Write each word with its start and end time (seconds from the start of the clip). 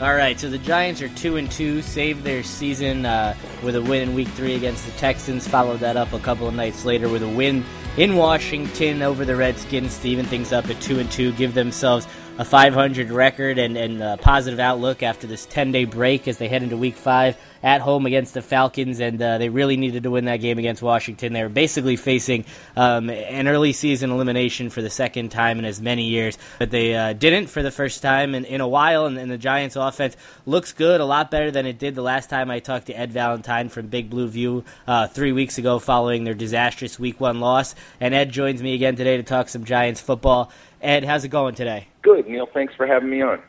All 0.00 0.14
right, 0.14 0.40
so 0.40 0.48
the 0.48 0.56
Giants 0.56 1.02
are 1.02 1.10
two 1.10 1.36
and 1.36 1.50
two, 1.50 1.82
saved 1.82 2.24
their 2.24 2.42
season 2.42 3.04
uh, 3.04 3.34
with 3.62 3.76
a 3.76 3.82
win 3.82 4.08
in 4.08 4.14
Week 4.14 4.28
Three 4.28 4.54
against 4.54 4.86
the 4.86 4.92
Texans. 4.92 5.46
Followed 5.46 5.80
that 5.80 5.98
up 5.98 6.14
a 6.14 6.18
couple 6.18 6.48
of 6.48 6.54
nights 6.54 6.86
later 6.86 7.06
with 7.06 7.22
a 7.22 7.28
win 7.28 7.62
in 7.98 8.16
Washington 8.16 9.02
over 9.02 9.26
the 9.26 9.36
Redskins 9.36 9.98
to 9.98 10.08
even 10.08 10.24
things 10.24 10.54
up 10.54 10.70
at 10.70 10.80
two 10.80 11.00
and 11.00 11.12
two, 11.12 11.32
give 11.32 11.52
themselves 11.52 12.06
a 12.40 12.44
500 12.44 13.10
record 13.10 13.58
and, 13.58 13.76
and 13.76 14.02
a 14.02 14.16
positive 14.16 14.58
outlook 14.58 15.02
after 15.02 15.26
this 15.26 15.44
10 15.44 15.72
day 15.72 15.84
break 15.84 16.26
as 16.26 16.38
they 16.38 16.48
head 16.48 16.62
into 16.62 16.74
Week 16.74 16.96
Five 16.96 17.36
at 17.62 17.82
home 17.82 18.06
against 18.06 18.32
the 18.32 18.40
Falcons, 18.40 18.98
and 18.98 19.20
uh, 19.20 19.36
they 19.36 19.50
really 19.50 19.76
needed 19.76 20.04
to 20.04 20.10
win 20.10 20.24
that 20.24 20.38
game 20.38 20.58
against 20.58 20.80
Washington. 20.80 21.34
They 21.34 21.42
were 21.42 21.50
basically 21.50 21.96
facing 21.96 22.46
um, 22.76 23.10
an 23.10 23.46
early 23.46 23.74
season 23.74 24.10
elimination 24.10 24.70
for 24.70 24.80
the 24.80 24.88
second 24.88 25.28
time 25.28 25.58
in 25.58 25.66
as 25.66 25.82
many 25.82 26.04
years, 26.04 26.38
but 26.58 26.70
they 26.70 26.94
uh, 26.94 27.12
didn't 27.12 27.48
for 27.48 27.62
the 27.62 27.70
first 27.70 28.00
time 28.00 28.34
in, 28.34 28.46
in 28.46 28.62
a 28.62 28.68
while, 28.68 29.04
and, 29.04 29.18
and, 29.18 29.30
the 29.30 29.36
Giants' 29.36 29.76
offense 29.76 30.16
looks 30.46 30.72
good, 30.72 31.02
a 31.02 31.04
lot 31.04 31.30
better 31.30 31.50
than 31.50 31.66
it 31.66 31.78
did 31.78 31.94
the 31.94 32.00
last 32.00 32.30
time 32.30 32.50
I 32.50 32.60
talked 32.60 32.86
to 32.86 32.98
Ed 32.98 33.12
Valentine 33.12 33.68
from 33.68 33.88
Big 33.88 34.08
Blue 34.08 34.28
View 34.28 34.64
uh, 34.86 35.08
three 35.08 35.32
weeks 35.32 35.58
ago 35.58 35.78
following 35.78 36.24
their 36.24 36.32
disastrous 36.32 36.98
Week 36.98 37.20
1 37.20 37.38
loss. 37.38 37.74
And 38.00 38.14
Ed 38.14 38.30
joins 38.30 38.62
me 38.62 38.72
again 38.72 38.96
today 38.96 39.18
to 39.18 39.22
talk 39.22 39.50
some 39.50 39.64
Giants 39.64 40.00
football. 40.00 40.50
Ed, 40.80 41.04
how's 41.04 41.24
it 41.24 41.28
going 41.28 41.54
today? 41.54 41.89
Good, 42.02 42.26
Neil. 42.26 42.46
Thanks 42.52 42.74
for 42.76 42.86
having 42.86 43.10
me 43.10 43.22
on. 43.22 43.40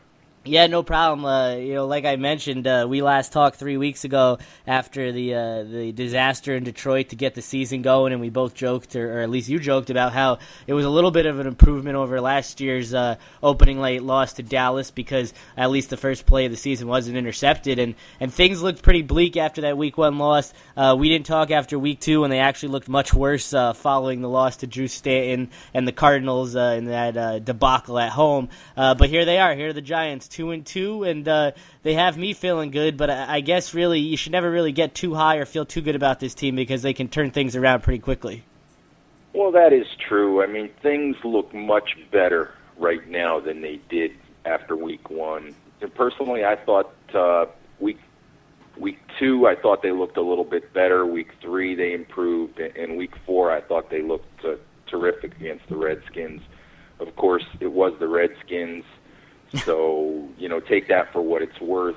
Yeah, 0.44 0.66
no 0.66 0.82
problem. 0.82 1.24
Uh, 1.24 1.54
you 1.54 1.74
know, 1.74 1.86
like 1.86 2.04
I 2.04 2.16
mentioned, 2.16 2.66
uh, 2.66 2.84
we 2.88 3.00
last 3.00 3.32
talked 3.32 3.60
three 3.60 3.76
weeks 3.76 4.02
ago 4.02 4.38
after 4.66 5.12
the 5.12 5.34
uh, 5.36 5.62
the 5.62 5.92
disaster 5.92 6.56
in 6.56 6.64
Detroit 6.64 7.10
to 7.10 7.16
get 7.16 7.36
the 7.36 7.42
season 7.42 7.82
going, 7.82 8.12
and 8.12 8.20
we 8.20 8.28
both 8.28 8.52
joked, 8.52 8.96
or, 8.96 9.18
or, 9.18 9.20
at 9.20 9.30
least 9.30 9.48
you 9.48 9.60
joked, 9.60 9.88
about 9.88 10.12
how 10.12 10.40
it 10.66 10.74
was 10.74 10.84
a 10.84 10.90
little 10.90 11.12
bit 11.12 11.26
of 11.26 11.38
an 11.38 11.46
improvement 11.46 11.94
over 11.94 12.20
last 12.20 12.60
year's 12.60 12.92
uh, 12.92 13.14
opening 13.40 13.80
late 13.80 14.02
loss 14.02 14.32
to 14.32 14.42
Dallas 14.42 14.90
because 14.90 15.32
at 15.56 15.70
least 15.70 15.90
the 15.90 15.96
first 15.96 16.26
play 16.26 16.44
of 16.46 16.50
the 16.50 16.56
season 16.56 16.88
wasn't 16.88 17.16
intercepted, 17.16 17.78
and 17.78 17.94
and 18.18 18.34
things 18.34 18.60
looked 18.60 18.82
pretty 18.82 19.02
bleak 19.02 19.36
after 19.36 19.60
that 19.60 19.78
Week 19.78 19.96
One 19.96 20.18
loss. 20.18 20.52
Uh, 20.76 20.96
we 20.98 21.08
didn't 21.08 21.26
talk 21.26 21.52
after 21.52 21.78
Week 21.78 22.00
Two, 22.00 22.24
and 22.24 22.32
they 22.32 22.40
actually 22.40 22.70
looked 22.70 22.88
much 22.88 23.14
worse 23.14 23.54
uh, 23.54 23.74
following 23.74 24.22
the 24.22 24.28
loss 24.28 24.56
to 24.56 24.66
Drew 24.66 24.88
Stanton 24.88 25.50
and 25.72 25.86
the 25.86 25.92
Cardinals 25.92 26.56
in 26.56 26.86
that 26.86 27.44
debacle 27.44 27.96
at 28.00 28.10
home. 28.10 28.48
but 28.74 29.08
here 29.08 29.24
they 29.24 29.38
are. 29.38 29.54
Here 29.54 29.68
are 29.68 29.72
the 29.72 29.80
Giants 29.80 30.31
two 30.32 30.50
and 30.50 30.66
two, 30.66 31.04
and 31.04 31.28
uh, 31.28 31.52
they 31.82 31.94
have 31.94 32.16
me 32.16 32.32
feeling 32.32 32.70
good. 32.70 32.96
But 32.96 33.10
I, 33.10 33.36
I 33.36 33.40
guess 33.40 33.74
really 33.74 34.00
you 34.00 34.16
should 34.16 34.32
never 34.32 34.50
really 34.50 34.72
get 34.72 34.94
too 34.94 35.14
high 35.14 35.36
or 35.36 35.44
feel 35.44 35.64
too 35.64 35.82
good 35.82 35.94
about 35.94 36.18
this 36.18 36.34
team 36.34 36.56
because 36.56 36.82
they 36.82 36.94
can 36.94 37.08
turn 37.08 37.30
things 37.30 37.54
around 37.54 37.82
pretty 37.82 38.00
quickly. 38.00 38.44
Well, 39.34 39.52
that 39.52 39.72
is 39.72 39.86
true. 40.08 40.42
I 40.42 40.46
mean, 40.46 40.70
things 40.82 41.16
look 41.24 41.54
much 41.54 41.96
better 42.10 42.52
right 42.76 43.06
now 43.08 43.40
than 43.40 43.60
they 43.60 43.80
did 43.88 44.12
after 44.44 44.76
week 44.76 45.10
one. 45.10 45.54
And 45.80 45.94
personally, 45.94 46.44
I 46.44 46.56
thought 46.56 46.92
uh, 47.14 47.46
week 47.80 47.98
week 48.78 48.98
two, 49.18 49.46
I 49.46 49.54
thought 49.54 49.82
they 49.82 49.92
looked 49.92 50.16
a 50.16 50.22
little 50.22 50.44
bit 50.44 50.72
better. 50.72 51.06
Week 51.06 51.30
three, 51.40 51.74
they 51.74 51.92
improved, 51.92 52.58
and 52.58 52.96
week 52.96 53.14
four, 53.26 53.50
I 53.50 53.60
thought 53.60 53.90
they 53.90 54.02
looked 54.02 54.44
uh, 54.44 54.56
terrific 54.86 55.36
against 55.36 55.68
the 55.68 55.76
Redskins. 55.76 56.42
Of 57.00 57.14
course, 57.16 57.44
it 57.60 57.72
was 57.72 57.94
the 57.98 58.08
Redskins 58.08 58.84
so 59.60 60.28
you 60.38 60.48
know, 60.48 60.60
take 60.60 60.88
that 60.88 61.12
for 61.12 61.20
what 61.20 61.42
it's 61.42 61.60
worth. 61.60 61.96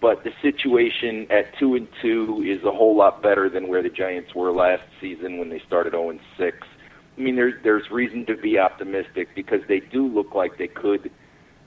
But 0.00 0.24
the 0.24 0.32
situation 0.42 1.28
at 1.30 1.56
two 1.58 1.76
and 1.76 1.86
two 2.00 2.42
is 2.44 2.64
a 2.64 2.72
whole 2.72 2.96
lot 2.96 3.22
better 3.22 3.48
than 3.48 3.68
where 3.68 3.82
the 3.82 3.88
Giants 3.88 4.34
were 4.34 4.50
last 4.50 4.82
season 5.00 5.38
when 5.38 5.48
they 5.48 5.60
started 5.60 5.92
zero 5.92 6.10
and 6.10 6.20
six. 6.36 6.66
I 7.16 7.20
mean, 7.20 7.36
there's 7.36 7.54
there's 7.62 7.90
reason 7.90 8.26
to 8.26 8.36
be 8.36 8.58
optimistic 8.58 9.28
because 9.34 9.60
they 9.68 9.80
do 9.80 10.06
look 10.06 10.34
like 10.34 10.58
they 10.58 10.68
could 10.68 11.10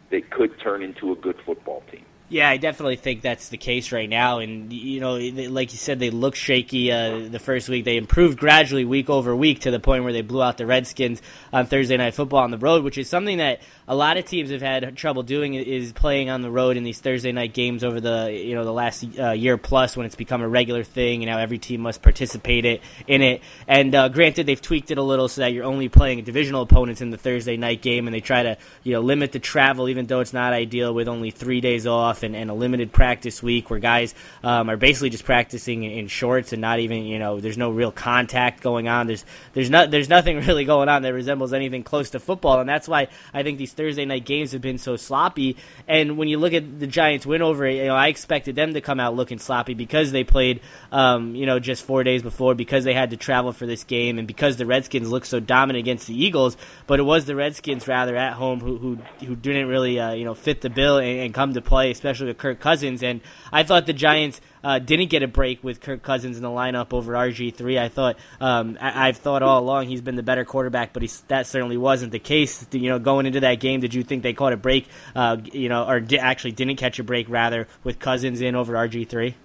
they 0.09 0.21
could 0.21 0.59
turn 0.59 0.83
into 0.83 1.11
a 1.11 1.15
good 1.15 1.37
football 1.45 1.83
team. 1.91 2.05
Yeah, 2.35 2.49
I 2.49 2.57
definitely 2.57 2.97
think 2.97 3.21
that's 3.21 3.47
the 3.47 3.55
case 3.55 3.93
right 3.93 4.09
now. 4.09 4.39
And, 4.39 4.73
you 4.73 4.99
know, 4.99 5.15
like 5.15 5.71
you 5.71 5.77
said, 5.77 5.99
they 5.99 6.09
look 6.09 6.35
shaky 6.35 6.91
uh, 6.91 7.29
the 7.29 7.39
first 7.39 7.69
week. 7.69 7.85
They 7.85 7.95
improved 7.95 8.37
gradually 8.37 8.83
week 8.83 9.09
over 9.09 9.33
week 9.33 9.61
to 9.61 9.71
the 9.71 9.79
point 9.79 10.03
where 10.03 10.11
they 10.11 10.21
blew 10.21 10.43
out 10.43 10.57
the 10.57 10.65
Redskins 10.65 11.21
on 11.53 11.65
Thursday 11.65 11.95
Night 11.95 12.13
Football 12.13 12.43
on 12.43 12.51
the 12.51 12.57
road, 12.57 12.83
which 12.83 12.97
is 12.97 13.07
something 13.07 13.37
that 13.37 13.61
a 13.87 13.95
lot 13.95 14.17
of 14.17 14.25
teams 14.25 14.49
have 14.49 14.61
had 14.61 14.97
trouble 14.97 15.23
doing 15.23 15.53
is 15.53 15.93
playing 15.93 16.29
on 16.29 16.41
the 16.41 16.51
road 16.51 16.75
in 16.75 16.83
these 16.83 16.99
Thursday 16.99 17.31
night 17.31 17.53
games 17.53 17.85
over 17.85 18.01
the, 18.01 18.29
you 18.29 18.53
know, 18.53 18.65
the 18.65 18.73
last 18.73 19.05
uh, 19.17 19.31
year 19.31 19.57
plus 19.57 19.95
when 19.95 20.05
it's 20.05 20.15
become 20.15 20.41
a 20.41 20.49
regular 20.49 20.83
thing 20.83 21.23
and 21.23 21.31
now 21.31 21.37
every 21.37 21.57
team 21.57 21.79
must 21.79 22.01
participate 22.01 22.65
it, 22.65 22.81
in 23.07 23.21
it. 23.21 23.43
And 23.65 23.95
uh, 23.95 24.09
granted, 24.09 24.45
they've 24.45 24.61
tweaked 24.61 24.91
it 24.91 24.97
a 24.97 25.03
little 25.03 25.29
so 25.29 25.39
that 25.39 25.53
you're 25.53 25.63
only 25.63 25.87
playing 25.87 26.21
divisional 26.25 26.63
opponents 26.63 26.99
in 26.99 27.11
the 27.11 27.17
Thursday 27.17 27.55
night 27.55 27.81
game 27.81 28.07
and 28.07 28.13
they 28.13 28.19
try 28.19 28.43
to, 28.43 28.57
you 28.83 28.91
know, 28.91 28.99
limit 28.99 29.31
the 29.31 29.39
travel 29.39 29.87
even 29.87 30.05
though 30.05 30.19
it's 30.19 30.33
not 30.33 30.51
ideal 30.51 30.93
with 30.93 31.07
only 31.07 31.31
three 31.31 31.61
days 31.61 31.87
off 31.87 32.24
and, 32.25 32.35
and 32.35 32.49
a 32.49 32.53
limited 32.53 32.91
practice 32.91 33.41
week 33.41 33.69
where 33.69 33.79
guys 33.79 34.13
um, 34.43 34.69
are 34.69 34.77
basically 34.77 35.09
just 35.09 35.23
practicing 35.23 35.83
in 35.83 36.07
shorts 36.07 36.51
and 36.51 36.61
not 36.61 36.79
even 36.79 37.03
you 37.03 37.19
know 37.19 37.39
there's 37.39 37.57
no 37.57 37.69
real 37.69 37.91
contact 37.91 38.61
going 38.61 38.87
on. 38.87 39.07
There's 39.07 39.25
there's 39.53 39.69
not 39.69 39.91
there's 39.91 40.09
nothing 40.09 40.37
really 40.45 40.65
going 40.65 40.89
on 40.89 41.03
that 41.03 41.13
resembles 41.13 41.53
anything 41.53 41.83
close 41.83 42.11
to 42.11 42.19
football, 42.19 42.59
and 42.59 42.67
that's 42.67 42.87
why 42.87 43.07
I 43.33 43.43
think 43.43 43.57
these 43.57 43.73
Thursday 43.73 44.05
night 44.05 44.25
games 44.25 44.51
have 44.51 44.61
been 44.61 44.77
so 44.77 44.95
sloppy. 44.95 45.57
And 45.87 46.17
when 46.17 46.27
you 46.27 46.37
look 46.37 46.53
at 46.53 46.79
the 46.79 46.87
Giants 46.87 47.25
win 47.25 47.41
over 47.41 47.67
you 47.67 47.85
know 47.85 47.95
I 47.95 48.07
expected 48.07 48.55
them 48.55 48.73
to 48.73 48.81
come 48.81 48.99
out 48.99 49.15
looking 49.15 49.39
sloppy 49.39 49.73
because 49.73 50.11
they 50.11 50.23
played 50.23 50.61
um, 50.91 51.35
you 51.35 51.45
know 51.45 51.59
just 51.59 51.83
four 51.83 52.03
days 52.03 52.23
before 52.23 52.55
because 52.55 52.83
they 52.83 52.93
had 52.93 53.11
to 53.11 53.17
travel 53.17 53.53
for 53.53 53.65
this 53.65 53.83
game 53.83 54.17
and 54.19 54.27
because 54.27 54.57
the 54.57 54.65
Redskins 54.65 55.09
looked 55.09 55.27
so 55.27 55.39
dominant 55.39 55.79
against 55.79 56.07
the 56.07 56.23
Eagles. 56.23 56.57
But 56.87 56.99
it 56.99 57.03
was 57.03 57.25
the 57.25 57.35
Redskins 57.35 57.87
rather 57.87 58.15
at 58.15 58.33
home 58.33 58.59
who 58.59 58.77
who, 58.77 58.95
who 59.25 59.35
didn't 59.35 59.67
really 59.67 59.99
uh, 59.99 60.13
you 60.13 60.25
know 60.25 60.33
fit 60.33 60.61
the 60.61 60.69
bill 60.69 60.97
and, 60.97 61.19
and 61.19 61.33
come 61.33 61.53
to 61.53 61.61
play, 61.61 61.91
especially 61.91 62.04
with 62.05 62.37
Kirk 62.37 62.59
Cousins. 62.59 63.03
And 63.03 63.21
I 63.51 63.63
thought 63.63 63.85
the 63.85 63.93
Giants 63.93 64.41
uh, 64.63 64.79
didn't 64.79 65.09
get 65.09 65.23
a 65.23 65.27
break 65.27 65.63
with 65.63 65.81
Kirk 65.81 66.01
Cousins 66.01 66.37
in 66.37 66.43
the 66.43 66.49
lineup 66.49 66.93
over 66.93 67.13
RG 67.13 67.53
three. 67.55 67.77
I 67.77 67.89
thought 67.89 68.17
um, 68.39 68.77
I, 68.79 69.07
have 69.07 69.17
thought 69.17 69.43
all 69.43 69.61
along 69.61 69.87
he's 69.87 70.01
been 70.01 70.15
the 70.15 70.23
better 70.23 70.45
quarterback, 70.45 70.93
but 70.93 71.03
that 71.27 71.47
certainly 71.47 71.77
wasn't 71.77 72.11
the 72.11 72.19
case. 72.19 72.65
You 72.71 72.89
know, 72.89 72.99
going 72.99 73.25
into 73.25 73.41
that 73.41 73.59
game, 73.59 73.79
did 73.79 73.93
you 73.93 74.03
think 74.03 74.23
they 74.23 74.33
caught 74.33 74.53
a 74.53 74.57
break? 74.57 74.87
Uh, 75.15 75.37
you 75.43 75.69
know, 75.69 75.87
or 75.87 75.99
di- 75.99 76.19
actually 76.19 76.51
didn't 76.51 76.77
catch 76.77 76.99
a 76.99 77.03
break 77.03 77.29
rather 77.29 77.67
with 77.83 77.99
Cousins 77.99 78.41
in 78.41 78.55
over 78.55 78.73
RG 78.73 79.07
three? 79.07 79.35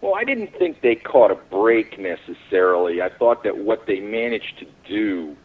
Well, 0.00 0.14
I 0.14 0.24
didn't 0.24 0.54
think 0.56 0.80
they 0.80 0.94
caught 0.94 1.30
a 1.30 1.34
break 1.34 1.98
necessarily. 1.98 3.02
I 3.02 3.08
thought 3.08 3.42
that 3.42 3.58
what 3.58 3.86
they 3.86 3.98
managed 3.98 4.58
to 4.60 4.66
do 4.88 5.36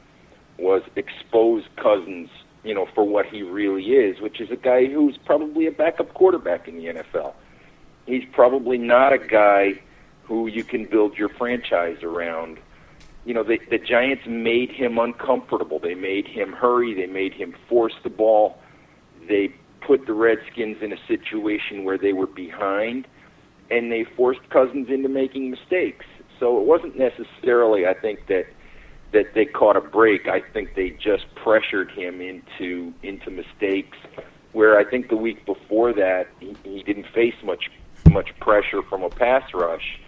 was 0.59 0.83
expose 0.95 1.63
Cousins 1.75 2.29
you 2.63 2.74
know, 2.74 2.88
for 2.96 3.03
what 3.03 3.25
he 3.25 3.44
really 3.44 3.84
is, 3.84 4.22
which 4.22 4.40
is 4.40 4.50
a 4.50 4.56
guy 4.56 4.85
who's 4.85 5.18
probably 5.18 5.68
a 5.68 5.72
backup 5.72 6.13
quarterback 6.13 6.68
in 6.68 6.78
the 6.78 6.85
NFL. 6.85 7.34
He's 8.06 8.24
probably 8.31 8.78
not 8.78 9.13
a 9.13 9.18
guy 9.18 9.81
who 10.24 10.47
you 10.47 10.63
can 10.63 10.85
build 10.85 11.18
your 11.18 11.29
franchise 11.29 12.01
around. 12.03 12.57
You 13.25 13.34
know, 13.34 13.44
the, 13.44 13.59
the 13.69 13.78
Giants 13.78 14.24
made 14.28 14.72
him 14.72 14.97
uncomfortable. 14.97 15.79
They 15.79 15.96
made 15.96 16.28
him 16.28 16.53
hurry. 16.53 16.94
They 16.94 17.07
made 17.07 17.34
him 17.34 17.53
force 17.68 17.94
the 18.03 18.09
ball. 18.09 18.57
They 19.28 19.53
put 19.81 20.06
the 20.06 20.13
Redskins 20.13 20.81
in 20.81 20.94
a 20.94 21.07
situation 21.07 21.84
where 21.84 21.97
they 21.97 22.13
were 22.13 22.28
behind, 22.28 23.07
and 23.69 23.91
they 23.91 24.06
forced 24.16 24.50
Cousins 24.50 24.90
into 24.90 25.09
making 25.09 25.51
mistakes. 25.51 26.06
So 26.40 26.59
it 26.59 26.66
wasn't 26.66 26.97
necessarily, 26.97 27.85
I 27.85 27.94
think, 27.94 28.28
that– 28.28 28.45
that 29.13 29.34
they 29.34 29.46
caught 29.46 29.78
a 29.78 29.81
break. 29.81 30.28
I 30.28 30.41
think 30.41 30.75
they 30.75 30.90
just 30.91 31.25
pressured 31.35 31.91
him 31.91 32.19
into 32.22 32.94
into 33.03 33.31
mistakes. 33.31 33.97
Where 34.51 34.78
I 34.78 34.84
think 34.84 35.09
the 35.09 35.16
week 35.16 35.46
before 35.46 35.94
that 35.94 36.28
he, 36.40 36.56
he 36.63 36.83
didn't 36.83 37.07
face 37.07 37.36
much 37.44 37.71
much 38.12 38.38
pressure 38.39 38.81
from 38.83 39.04
a 39.04 39.10
pass 39.10 39.54
rush. 39.54 40.00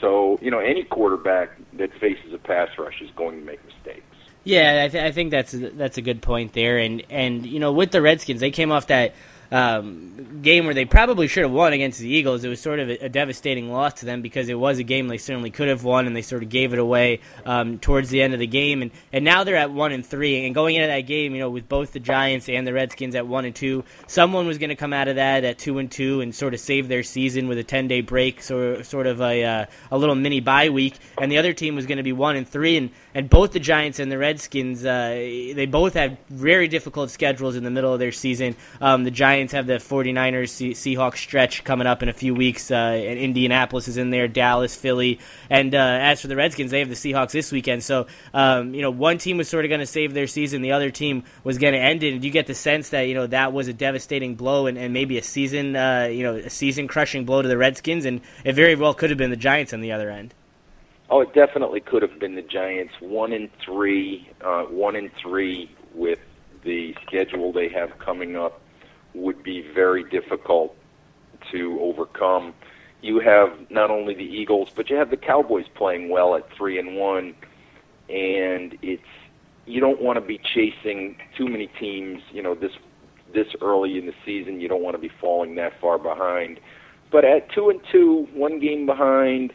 So 0.00 0.38
you 0.40 0.50
know 0.50 0.58
any 0.58 0.84
quarterback 0.84 1.50
that 1.74 1.92
faces 2.00 2.32
a 2.32 2.38
pass 2.38 2.70
rush 2.78 3.00
is 3.00 3.10
going 3.16 3.40
to 3.40 3.44
make 3.44 3.64
mistakes. 3.64 4.04
Yeah, 4.44 4.84
I, 4.84 4.88
th- 4.88 5.02
I 5.02 5.10
think 5.10 5.30
that's 5.30 5.52
that's 5.52 5.96
a 5.96 6.02
good 6.02 6.22
point 6.22 6.52
there. 6.52 6.78
And 6.78 7.02
and 7.10 7.46
you 7.46 7.60
know 7.60 7.72
with 7.72 7.90
the 7.90 8.02
Redskins, 8.02 8.40
they 8.40 8.50
came 8.50 8.72
off 8.72 8.88
that 8.88 9.14
um, 9.50 10.40
game 10.42 10.64
where 10.64 10.74
they 10.74 10.84
probably 10.84 11.28
should 11.28 11.42
have 11.42 11.52
won 11.52 11.72
against 11.72 11.98
the 11.98 12.08
Eagles. 12.08 12.44
It 12.44 12.48
was 12.48 12.60
sort 12.60 12.80
of 12.80 12.88
a, 12.88 13.04
a, 13.04 13.08
devastating 13.08 13.70
loss 13.70 13.94
to 13.94 14.06
them 14.06 14.22
because 14.22 14.48
it 14.48 14.58
was 14.58 14.78
a 14.78 14.82
game 14.82 15.08
they 15.08 15.18
certainly 15.18 15.50
could 15.50 15.68
have 15.68 15.84
won, 15.84 16.06
and 16.06 16.16
they 16.16 16.22
sort 16.22 16.42
of 16.42 16.48
gave 16.48 16.72
it 16.72 16.78
away 16.78 17.20
um, 17.44 17.78
towards 17.78 18.10
the 18.10 18.22
end 18.22 18.34
of 18.34 18.40
the 18.40 18.46
game. 18.46 18.82
And 18.82 18.90
and 19.12 19.24
now 19.24 19.44
they're 19.44 19.56
at 19.56 19.70
one 19.70 19.92
and 19.92 20.04
three. 20.04 20.44
And 20.44 20.54
going 20.54 20.76
into 20.76 20.88
that 20.88 21.02
game, 21.02 21.34
you 21.34 21.40
know, 21.40 21.50
with 21.50 21.68
both 21.68 21.92
the 21.92 22.00
Giants 22.00 22.48
and 22.48 22.66
the 22.66 22.72
Redskins 22.72 23.14
at 23.14 23.26
one 23.26 23.44
and 23.44 23.54
two, 23.54 23.84
someone 24.06 24.46
was 24.46 24.58
going 24.58 24.70
to 24.70 24.76
come 24.76 24.92
out 24.92 25.08
of 25.08 25.16
that 25.16 25.44
at 25.44 25.58
two 25.58 25.78
and 25.78 25.90
two 25.90 26.20
and 26.20 26.34
sort 26.34 26.54
of 26.54 26.60
save 26.60 26.88
their 26.88 27.02
season 27.02 27.48
with 27.48 27.58
a 27.58 27.64
ten 27.64 27.88
day 27.88 28.00
break, 28.00 28.42
so 28.42 28.82
sort 28.82 29.06
of 29.06 29.20
a 29.20 29.44
uh, 29.44 29.66
a 29.90 29.98
little 29.98 30.14
mini 30.14 30.40
bye 30.40 30.70
week, 30.70 30.98
and 31.18 31.30
the 31.30 31.38
other 31.38 31.52
team 31.52 31.74
was 31.74 31.86
going 31.86 31.98
to 31.98 32.04
be 32.04 32.12
one 32.12 32.36
and 32.36 32.48
three. 32.48 32.76
And 32.76 32.90
and 33.14 33.30
both 33.30 33.52
the 33.52 33.60
Giants 33.60 34.00
and 34.00 34.10
the 34.10 34.18
Redskins, 34.18 34.84
uh, 34.84 35.10
they 35.10 35.66
both 35.66 35.94
have 35.94 36.18
very 36.28 36.66
difficult 36.66 37.10
schedules 37.10 37.54
in 37.54 37.62
the 37.62 37.70
middle 37.70 37.92
of 37.92 38.00
their 38.00 38.10
season. 38.10 38.56
Um, 38.80 39.04
the 39.04 39.10
Giants 39.12 39.52
have 39.52 39.66
the 39.66 39.74
49ers 39.74 40.72
Seahawks 40.74 41.18
stretch 41.18 41.62
coming 41.62 41.86
up 41.86 42.02
in 42.02 42.08
a 42.08 42.12
few 42.12 42.34
weeks, 42.34 42.70
uh, 42.70 42.74
and 42.74 43.18
Indianapolis 43.18 43.86
is 43.86 43.96
in 43.96 44.10
there, 44.10 44.26
Dallas, 44.26 44.74
Philly, 44.74 45.20
and 45.48 45.74
uh, 45.74 45.78
as 45.78 46.20
for 46.20 46.26
the 46.26 46.36
Redskins, 46.36 46.72
they 46.72 46.80
have 46.80 46.88
the 46.88 46.94
Seahawks 46.94 47.30
this 47.30 47.52
weekend. 47.52 47.84
So, 47.84 48.08
um, 48.32 48.74
you 48.74 48.82
know, 48.82 48.90
one 48.90 49.18
team 49.18 49.36
was 49.36 49.48
sort 49.48 49.64
of 49.64 49.68
going 49.68 49.80
to 49.80 49.86
save 49.86 50.12
their 50.12 50.26
season, 50.26 50.62
the 50.62 50.72
other 50.72 50.90
team 50.90 51.22
was 51.44 51.58
going 51.58 51.74
to 51.74 51.80
end 51.80 52.02
it. 52.02 52.14
And 52.14 52.24
you 52.24 52.30
get 52.30 52.46
the 52.46 52.54
sense 52.54 52.88
that 52.88 53.02
you 53.02 53.14
know 53.14 53.28
that 53.28 53.52
was 53.52 53.68
a 53.68 53.72
devastating 53.72 54.34
blow 54.34 54.66
and, 54.66 54.76
and 54.76 54.92
maybe 54.92 55.18
a 55.18 55.22
season, 55.22 55.76
uh, 55.76 56.08
you 56.10 56.24
know, 56.24 56.34
a 56.34 56.50
season 56.50 56.88
crushing 56.88 57.24
blow 57.24 57.42
to 57.42 57.48
the 57.48 57.58
Redskins, 57.58 58.04
and 58.06 58.20
it 58.44 58.54
very 58.54 58.74
well 58.74 58.92
could 58.92 59.10
have 59.10 59.18
been 59.18 59.30
the 59.30 59.36
Giants 59.36 59.72
on 59.72 59.80
the 59.80 59.92
other 59.92 60.10
end. 60.10 60.34
Oh, 61.10 61.20
it 61.20 61.34
definitely 61.34 61.80
could 61.80 62.02
have 62.02 62.18
been 62.18 62.34
the 62.34 62.42
Giants. 62.42 62.94
One 63.00 63.32
in 63.32 63.50
three, 63.64 64.30
uh, 64.40 64.64
one 64.64 64.96
in 64.96 65.10
three 65.20 65.70
with 65.94 66.18
the 66.64 66.94
schedule 67.06 67.52
they 67.52 67.68
have 67.68 67.98
coming 67.98 68.36
up 68.36 68.60
would 69.14 69.42
be 69.42 69.60
very 69.74 70.02
difficult 70.04 70.74
to 71.52 71.78
overcome. 71.80 72.54
You 73.02 73.20
have 73.20 73.70
not 73.70 73.90
only 73.90 74.14
the 74.14 74.24
Eagles, 74.24 74.70
but 74.74 74.88
you 74.88 74.96
have 74.96 75.10
the 75.10 75.18
Cowboys 75.18 75.66
playing 75.74 76.08
well 76.08 76.34
at 76.36 76.50
three 76.56 76.78
and 76.78 76.96
one, 76.96 77.34
and 78.08 78.76
it's 78.80 79.02
you 79.66 79.80
don't 79.80 80.00
want 80.00 80.16
to 80.16 80.20
be 80.20 80.38
chasing 80.38 81.16
too 81.36 81.48
many 81.48 81.66
teams. 81.78 82.22
You 82.32 82.42
know 82.42 82.54
this 82.54 82.72
this 83.34 83.48
early 83.60 83.98
in 83.98 84.06
the 84.06 84.14
season, 84.24 84.60
you 84.60 84.68
don't 84.68 84.82
want 84.82 84.94
to 84.94 85.00
be 85.00 85.10
falling 85.20 85.56
that 85.56 85.78
far 85.80 85.98
behind. 85.98 86.60
But 87.10 87.24
at 87.24 87.50
two 87.52 87.68
and 87.68 87.80
two, 87.92 88.26
one 88.32 88.58
game 88.58 88.86
behind 88.86 89.52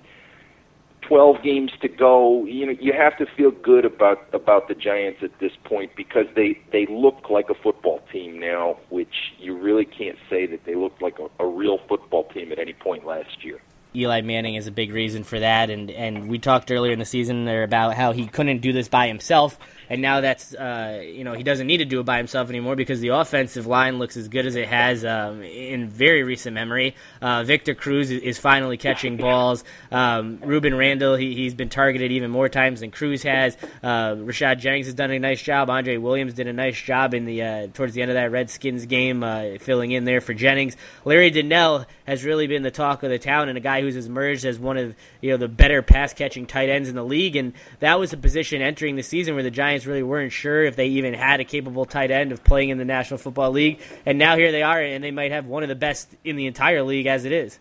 12 1.09 1.41
games 1.43 1.71
to 1.81 1.87
go. 1.87 2.45
You 2.45 2.67
know, 2.67 2.75
you 2.79 2.93
have 2.93 3.17
to 3.17 3.25
feel 3.35 3.49
good 3.49 3.83
about 3.83 4.29
about 4.31 4.67
the 4.67 4.75
Giants 4.75 5.21
at 5.23 5.31
this 5.39 5.51
point 5.63 5.91
because 5.95 6.27
they 6.35 6.61
they 6.71 6.85
look 6.85 7.31
like 7.31 7.49
a 7.49 7.55
football 7.55 7.99
team 8.11 8.39
now, 8.39 8.77
which 8.89 9.33
you 9.39 9.57
really 9.57 9.85
can't 9.85 10.19
say 10.29 10.45
that 10.45 10.65
they 10.65 10.75
looked 10.75 11.01
like 11.01 11.17
a, 11.17 11.27
a 11.43 11.47
real 11.47 11.79
football 11.89 12.25
team 12.25 12.51
at 12.51 12.59
any 12.59 12.73
point 12.73 13.07
last 13.07 13.43
year. 13.43 13.59
Eli 13.95 14.21
Manning 14.21 14.55
is 14.55 14.67
a 14.67 14.71
big 14.71 14.93
reason 14.93 15.23
for 15.23 15.39
that, 15.39 15.69
and 15.69 15.89
and 15.89 16.29
we 16.29 16.39
talked 16.39 16.71
earlier 16.71 16.93
in 16.93 16.99
the 16.99 17.05
season 17.05 17.45
there 17.45 17.63
about 17.63 17.95
how 17.95 18.11
he 18.11 18.27
couldn't 18.27 18.59
do 18.59 18.73
this 18.73 18.87
by 18.87 19.07
himself 19.07 19.57
and 19.89 20.01
now 20.01 20.21
that's 20.21 20.53
uh, 20.53 21.01
you 21.03 21.23
know 21.23 21.33
he 21.33 21.43
doesn't 21.43 21.67
need 21.67 21.77
to 21.77 21.85
do 21.85 21.99
it 21.99 22.03
by 22.03 22.17
himself 22.17 22.49
anymore 22.49 22.75
because 22.75 22.99
the 22.99 23.09
offensive 23.09 23.65
line 23.65 23.97
looks 23.97 24.15
as 24.15 24.27
good 24.27 24.45
as 24.45 24.55
it 24.55 24.67
has 24.67 25.03
um, 25.03 25.41
in 25.41 25.89
very 25.89 26.23
recent 26.23 26.53
memory. 26.53 26.95
Uh, 27.21 27.43
Victor 27.43 27.73
Cruz 27.73 28.11
is 28.11 28.37
finally 28.37 28.77
catching 28.77 29.17
balls. 29.17 29.63
Um, 29.91 30.37
Rueben 30.37 30.77
Randle 30.77 31.15
he, 31.15 31.35
he's 31.35 31.55
been 31.55 31.69
targeted 31.69 32.11
even 32.11 32.29
more 32.29 32.47
times 32.47 32.81
than 32.81 32.91
Cruz 32.91 33.23
has. 33.23 33.57
Uh, 33.81 34.13
Rashad 34.15 34.59
Jennings 34.59 34.85
has 34.85 34.93
done 34.93 35.11
a 35.11 35.19
nice 35.19 35.41
job. 35.41 35.69
Andre 35.69 35.97
Williams 35.97 36.33
did 36.33 36.47
a 36.47 36.53
nice 36.53 36.79
job 36.79 37.13
in 37.13 37.25
the 37.25 37.41
uh, 37.41 37.67
towards 37.73 37.93
the 37.93 38.03
end 38.03 38.11
of 38.11 38.15
that 38.15 38.31
Redskins 38.31 38.85
game, 38.85 39.23
uh, 39.23 39.57
filling 39.59 39.91
in 39.91 40.05
there 40.05 40.21
for 40.21 40.33
Jennings. 40.35 40.77
Larry 41.03 41.31
Donnell 41.31 41.85
has 42.05 42.23
really 42.23 42.45
been 42.45 42.61
the 42.61 42.71
talk 42.71 43.01
of 43.01 43.09
the 43.09 43.19
town 43.19 43.49
and 43.49 43.57
a 43.57 43.61
guy 43.61 43.78
who's 43.81 44.05
emerged 44.05 44.45
as 44.45 44.59
one 44.59 44.77
of 44.77 44.95
you 45.21 45.31
know 45.31 45.37
the 45.37 45.47
better 45.47 45.81
pass 45.81 46.13
catching 46.13 46.45
tight 46.45 46.69
ends 46.69 46.89
in 46.89 46.95
the 46.95 47.03
league, 47.03 47.35
and 47.35 47.53
that 47.79 47.99
was 47.99 48.13
a 48.13 48.17
position 48.17 48.61
entering 48.61 48.95
the 48.95 49.03
season 49.03 49.33
where 49.35 49.43
the 49.43 49.51
Giants 49.51 49.69
Giants 49.69 49.85
really 49.85 50.03
weren't 50.03 50.31
sure 50.31 50.63
if 50.63 50.75
they 50.75 50.87
even 50.87 51.13
had 51.13 51.39
a 51.39 51.45
capable 51.45 51.85
tight 51.85 52.09
end 52.09 52.31
of 52.31 52.43
playing 52.43 52.69
in 52.69 52.79
the 52.79 52.85
National 52.85 53.19
Football 53.19 53.51
League, 53.51 53.79
and 54.05 54.17
now 54.17 54.35
here 54.35 54.51
they 54.51 54.63
are, 54.63 54.81
and 54.81 55.03
they 55.03 55.11
might 55.11 55.31
have 55.31 55.45
one 55.45 55.61
of 55.61 55.69
the 55.69 55.75
best 55.75 56.15
in 56.23 56.35
the 56.35 56.47
entire 56.47 56.81
league 56.81 57.05
as 57.05 57.23
it 57.23 57.31
is. 57.31 57.59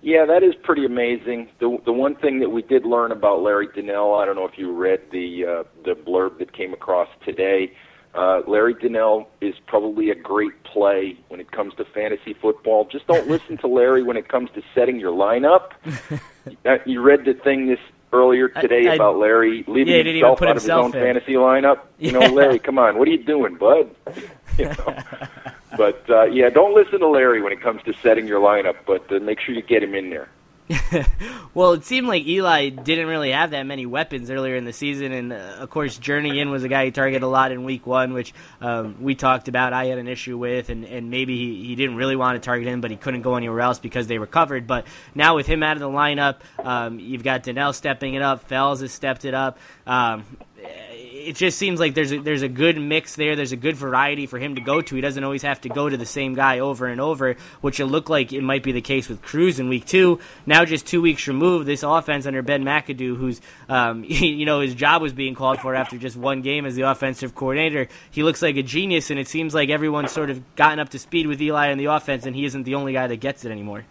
Yeah, 0.00 0.24
that 0.24 0.42
is 0.42 0.54
pretty 0.62 0.86
amazing. 0.86 1.48
The 1.60 1.78
the 1.84 1.92
one 1.92 2.16
thing 2.16 2.40
that 2.40 2.48
we 2.48 2.62
did 2.62 2.86
learn 2.86 3.12
about 3.12 3.42
Larry 3.42 3.68
Donnell, 3.74 4.14
I 4.14 4.24
don't 4.24 4.36
know 4.36 4.46
if 4.46 4.56
you 4.56 4.72
read 4.72 5.00
the 5.12 5.44
uh, 5.44 5.64
the 5.84 5.92
blurb 5.92 6.38
that 6.38 6.52
came 6.52 6.72
across 6.72 7.08
today. 7.24 7.72
Uh, 8.14 8.42
Larry 8.46 8.74
Donnell 8.74 9.28
is 9.40 9.54
probably 9.66 10.10
a 10.10 10.14
great 10.14 10.62
play 10.64 11.16
when 11.28 11.40
it 11.40 11.50
comes 11.50 11.74
to 11.76 11.84
fantasy 11.84 12.34
football. 12.34 12.84
Just 12.84 13.06
don't 13.06 13.26
listen 13.28 13.56
to 13.58 13.66
Larry 13.66 14.02
when 14.02 14.18
it 14.18 14.28
comes 14.28 14.50
to 14.54 14.62
setting 14.74 15.00
your 15.00 15.12
lineup. 15.12 15.72
uh, 16.66 16.78
you 16.84 17.00
read 17.00 17.24
the 17.24 17.32
thing 17.32 17.68
this 17.68 17.78
earlier 18.12 18.48
today 18.48 18.88
I, 18.88 18.92
I, 18.92 18.94
about 18.96 19.16
Larry 19.16 19.64
leaving 19.66 19.94
yeah, 19.94 20.02
himself 20.02 20.42
out 20.42 20.56
of 20.56 20.62
his 20.62 20.68
own 20.68 20.86
in. 20.86 20.92
fantasy 20.92 21.32
lineup. 21.32 21.80
You 21.98 22.12
know, 22.12 22.20
Larry, 22.20 22.58
come 22.58 22.78
on, 22.78 22.98
what 22.98 23.08
are 23.08 23.10
you 23.10 23.22
doing, 23.22 23.56
bud? 23.56 23.90
You 24.58 24.66
know. 24.66 24.94
but 25.78 26.04
uh, 26.10 26.24
yeah, 26.24 26.50
don't 26.50 26.74
listen 26.74 27.00
to 27.00 27.08
Larry 27.08 27.40
when 27.40 27.54
it 27.54 27.62
comes 27.62 27.82
to 27.84 27.94
setting 28.02 28.26
your 28.26 28.38
lineup, 28.38 28.76
but 28.86 29.10
uh, 29.10 29.18
make 29.18 29.40
sure 29.40 29.54
you 29.54 29.62
get 29.62 29.82
him 29.82 29.94
in 29.94 30.10
there. 30.10 30.28
well, 31.54 31.72
it 31.72 31.84
seemed 31.84 32.06
like 32.06 32.26
Eli 32.26 32.68
didn't 32.68 33.06
really 33.06 33.32
have 33.32 33.50
that 33.50 33.64
many 33.64 33.86
weapons 33.86 34.30
earlier 34.30 34.56
in 34.56 34.64
the 34.64 34.72
season, 34.72 35.12
and 35.12 35.32
uh, 35.32 35.56
of 35.60 35.70
course, 35.70 35.98
Jernigan 35.98 36.50
was 36.50 36.64
a 36.64 36.68
guy 36.68 36.86
he 36.86 36.90
targeted 36.90 37.22
a 37.22 37.28
lot 37.28 37.52
in 37.52 37.64
Week 37.64 37.86
One, 37.86 38.12
which 38.12 38.32
um, 38.60 39.02
we 39.02 39.14
talked 39.14 39.48
about. 39.48 39.72
I 39.72 39.86
had 39.86 39.98
an 39.98 40.08
issue 40.08 40.38
with, 40.38 40.70
and, 40.70 40.84
and 40.84 41.10
maybe 41.10 41.36
he, 41.36 41.68
he 41.68 41.74
didn't 41.74 41.96
really 41.96 42.16
want 42.16 42.40
to 42.40 42.44
target 42.44 42.68
him, 42.68 42.80
but 42.80 42.90
he 42.90 42.96
couldn't 42.96 43.22
go 43.22 43.36
anywhere 43.36 43.60
else 43.60 43.78
because 43.78 44.06
they 44.06 44.18
recovered. 44.18 44.66
But 44.66 44.86
now 45.14 45.36
with 45.36 45.46
him 45.46 45.62
out 45.62 45.76
of 45.76 45.80
the 45.80 45.88
lineup, 45.88 46.36
um, 46.58 46.98
you've 46.98 47.24
got 47.24 47.42
Donnell 47.42 47.72
stepping 47.72 48.14
it 48.14 48.22
up, 48.22 48.44
Fells 48.44 48.80
has 48.80 48.92
stepped 48.92 49.24
it 49.24 49.34
up. 49.34 49.58
Um, 49.86 50.24
it 51.22 51.36
just 51.36 51.58
seems 51.58 51.80
like 51.80 51.94
there's 51.94 52.12
a, 52.12 52.18
there's 52.18 52.42
a 52.42 52.48
good 52.48 52.78
mix 52.78 53.16
there. 53.16 53.36
There's 53.36 53.52
a 53.52 53.56
good 53.56 53.76
variety 53.76 54.26
for 54.26 54.38
him 54.38 54.54
to 54.56 54.60
go 54.60 54.80
to. 54.80 54.94
He 54.94 55.00
doesn't 55.00 55.22
always 55.22 55.42
have 55.42 55.60
to 55.62 55.68
go 55.68 55.88
to 55.88 55.96
the 55.96 56.06
same 56.06 56.34
guy 56.34 56.58
over 56.58 56.86
and 56.86 57.00
over, 57.00 57.36
which 57.60 57.80
it 57.80 57.86
looked 57.86 58.10
like 58.10 58.32
it 58.32 58.42
might 58.42 58.62
be 58.62 58.72
the 58.72 58.80
case 58.80 59.08
with 59.08 59.22
Cruz 59.22 59.58
in 59.58 59.68
week 59.68 59.86
two. 59.86 60.20
Now, 60.46 60.64
just 60.64 60.86
two 60.86 61.00
weeks 61.00 61.26
removed, 61.28 61.66
this 61.66 61.82
offense 61.82 62.26
under 62.26 62.42
Ben 62.42 62.64
McAdoo, 62.64 63.16
who's 63.16 63.40
um, 63.68 64.04
you 64.06 64.46
know 64.46 64.60
his 64.60 64.74
job 64.74 65.02
was 65.02 65.12
being 65.12 65.34
called 65.34 65.60
for 65.60 65.74
after 65.74 65.96
just 65.98 66.16
one 66.16 66.42
game 66.42 66.66
as 66.66 66.74
the 66.74 66.82
offensive 66.82 67.34
coordinator, 67.34 67.88
he 68.10 68.22
looks 68.22 68.42
like 68.42 68.56
a 68.56 68.62
genius, 68.62 69.10
and 69.10 69.18
it 69.18 69.28
seems 69.28 69.54
like 69.54 69.68
everyone's 69.68 70.12
sort 70.12 70.30
of 70.30 70.56
gotten 70.56 70.78
up 70.78 70.90
to 70.90 70.98
speed 70.98 71.26
with 71.26 71.40
Eli 71.40 71.70
in 71.70 71.78
the 71.78 71.86
offense, 71.86 72.26
and 72.26 72.36
he 72.36 72.44
isn't 72.44 72.64
the 72.64 72.74
only 72.74 72.92
guy 72.92 73.06
that 73.06 73.20
gets 73.20 73.44
it 73.44 73.50
anymore. 73.50 73.84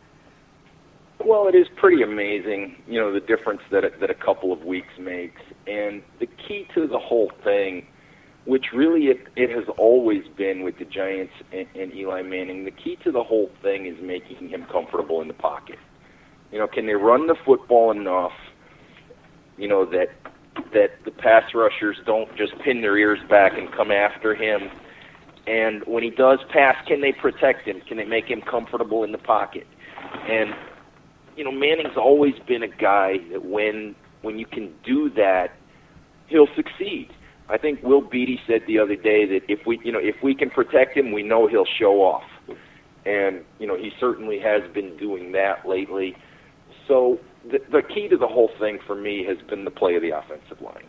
Well, 1.25 1.47
it 1.47 1.55
is 1.55 1.67
pretty 1.77 2.01
amazing, 2.03 2.75
you 2.87 2.99
know, 2.99 3.13
the 3.13 3.19
difference 3.19 3.61
that 3.71 3.83
a, 3.83 3.91
that 3.99 4.09
a 4.09 4.13
couple 4.13 4.51
of 4.51 4.63
weeks 4.63 4.93
makes, 4.99 5.41
and 5.67 6.01
the 6.19 6.25
key 6.25 6.67
to 6.75 6.87
the 6.87 6.99
whole 6.99 7.31
thing, 7.43 7.85
which 8.45 8.67
really 8.73 9.05
it, 9.05 9.27
it 9.35 9.49
has 9.49 9.65
always 9.77 10.23
been 10.37 10.63
with 10.63 10.79
the 10.79 10.85
Giants 10.85 11.33
and, 11.53 11.67
and 11.75 11.93
Eli 11.93 12.21
Manning. 12.23 12.65
The 12.65 12.71
key 12.71 12.97
to 13.03 13.11
the 13.11 13.23
whole 13.23 13.49
thing 13.61 13.85
is 13.85 13.95
making 14.01 14.49
him 14.49 14.65
comfortable 14.71 15.21
in 15.21 15.27
the 15.27 15.33
pocket. 15.33 15.77
You 16.51 16.59
know, 16.59 16.67
can 16.67 16.87
they 16.87 16.93
run 16.93 17.27
the 17.27 17.35
football 17.45 17.91
enough? 17.91 18.33
You 19.57 19.67
know 19.67 19.85
that 19.85 20.07
that 20.73 21.03
the 21.05 21.11
pass 21.11 21.43
rushers 21.53 21.97
don't 22.05 22.35
just 22.35 22.53
pin 22.63 22.81
their 22.81 22.97
ears 22.97 23.19
back 23.29 23.53
and 23.57 23.71
come 23.71 23.91
after 23.91 24.35
him. 24.35 24.69
And 25.47 25.83
when 25.85 26.03
he 26.03 26.09
does 26.09 26.39
pass, 26.51 26.75
can 26.87 27.01
they 27.01 27.13
protect 27.13 27.67
him? 27.67 27.81
Can 27.87 27.97
they 27.97 28.05
make 28.05 28.25
him 28.25 28.41
comfortable 28.41 29.03
in 29.03 29.11
the 29.11 29.17
pocket? 29.17 29.65
And 30.29 30.53
you 31.41 31.45
know, 31.45 31.51
Manning's 31.51 31.97
always 31.97 32.35
been 32.47 32.61
a 32.61 32.67
guy 32.67 33.17
that 33.31 33.43
when 33.43 33.95
when 34.21 34.37
you 34.37 34.45
can 34.45 34.71
do 34.85 35.09
that, 35.15 35.47
he'll 36.27 36.53
succeed. 36.55 37.09
I 37.49 37.57
think 37.57 37.81
Will 37.81 38.01
Beatty 38.01 38.39
said 38.45 38.61
the 38.67 38.77
other 38.77 38.95
day 38.95 39.25
that 39.25 39.41
if 39.47 39.65
we, 39.65 39.79
you 39.83 39.91
know, 39.91 39.97
if 39.97 40.21
we 40.21 40.35
can 40.35 40.51
protect 40.51 40.95
him, 40.95 41.11
we 41.11 41.23
know 41.23 41.47
he'll 41.47 41.65
show 41.65 42.03
off. 42.03 42.29
And 43.07 43.43
you 43.57 43.65
know, 43.65 43.75
he 43.75 43.89
certainly 43.99 44.39
has 44.39 44.61
been 44.71 44.95
doing 44.97 45.31
that 45.31 45.67
lately. 45.67 46.15
So 46.87 47.19
the, 47.49 47.57
the 47.71 47.81
key 47.81 48.07
to 48.09 48.17
the 48.17 48.27
whole 48.27 48.51
thing 48.59 48.77
for 48.85 48.93
me 48.93 49.25
has 49.25 49.37
been 49.49 49.65
the 49.65 49.71
play 49.71 49.95
of 49.95 50.03
the 50.03 50.11
offensive 50.11 50.61
line. 50.61 50.85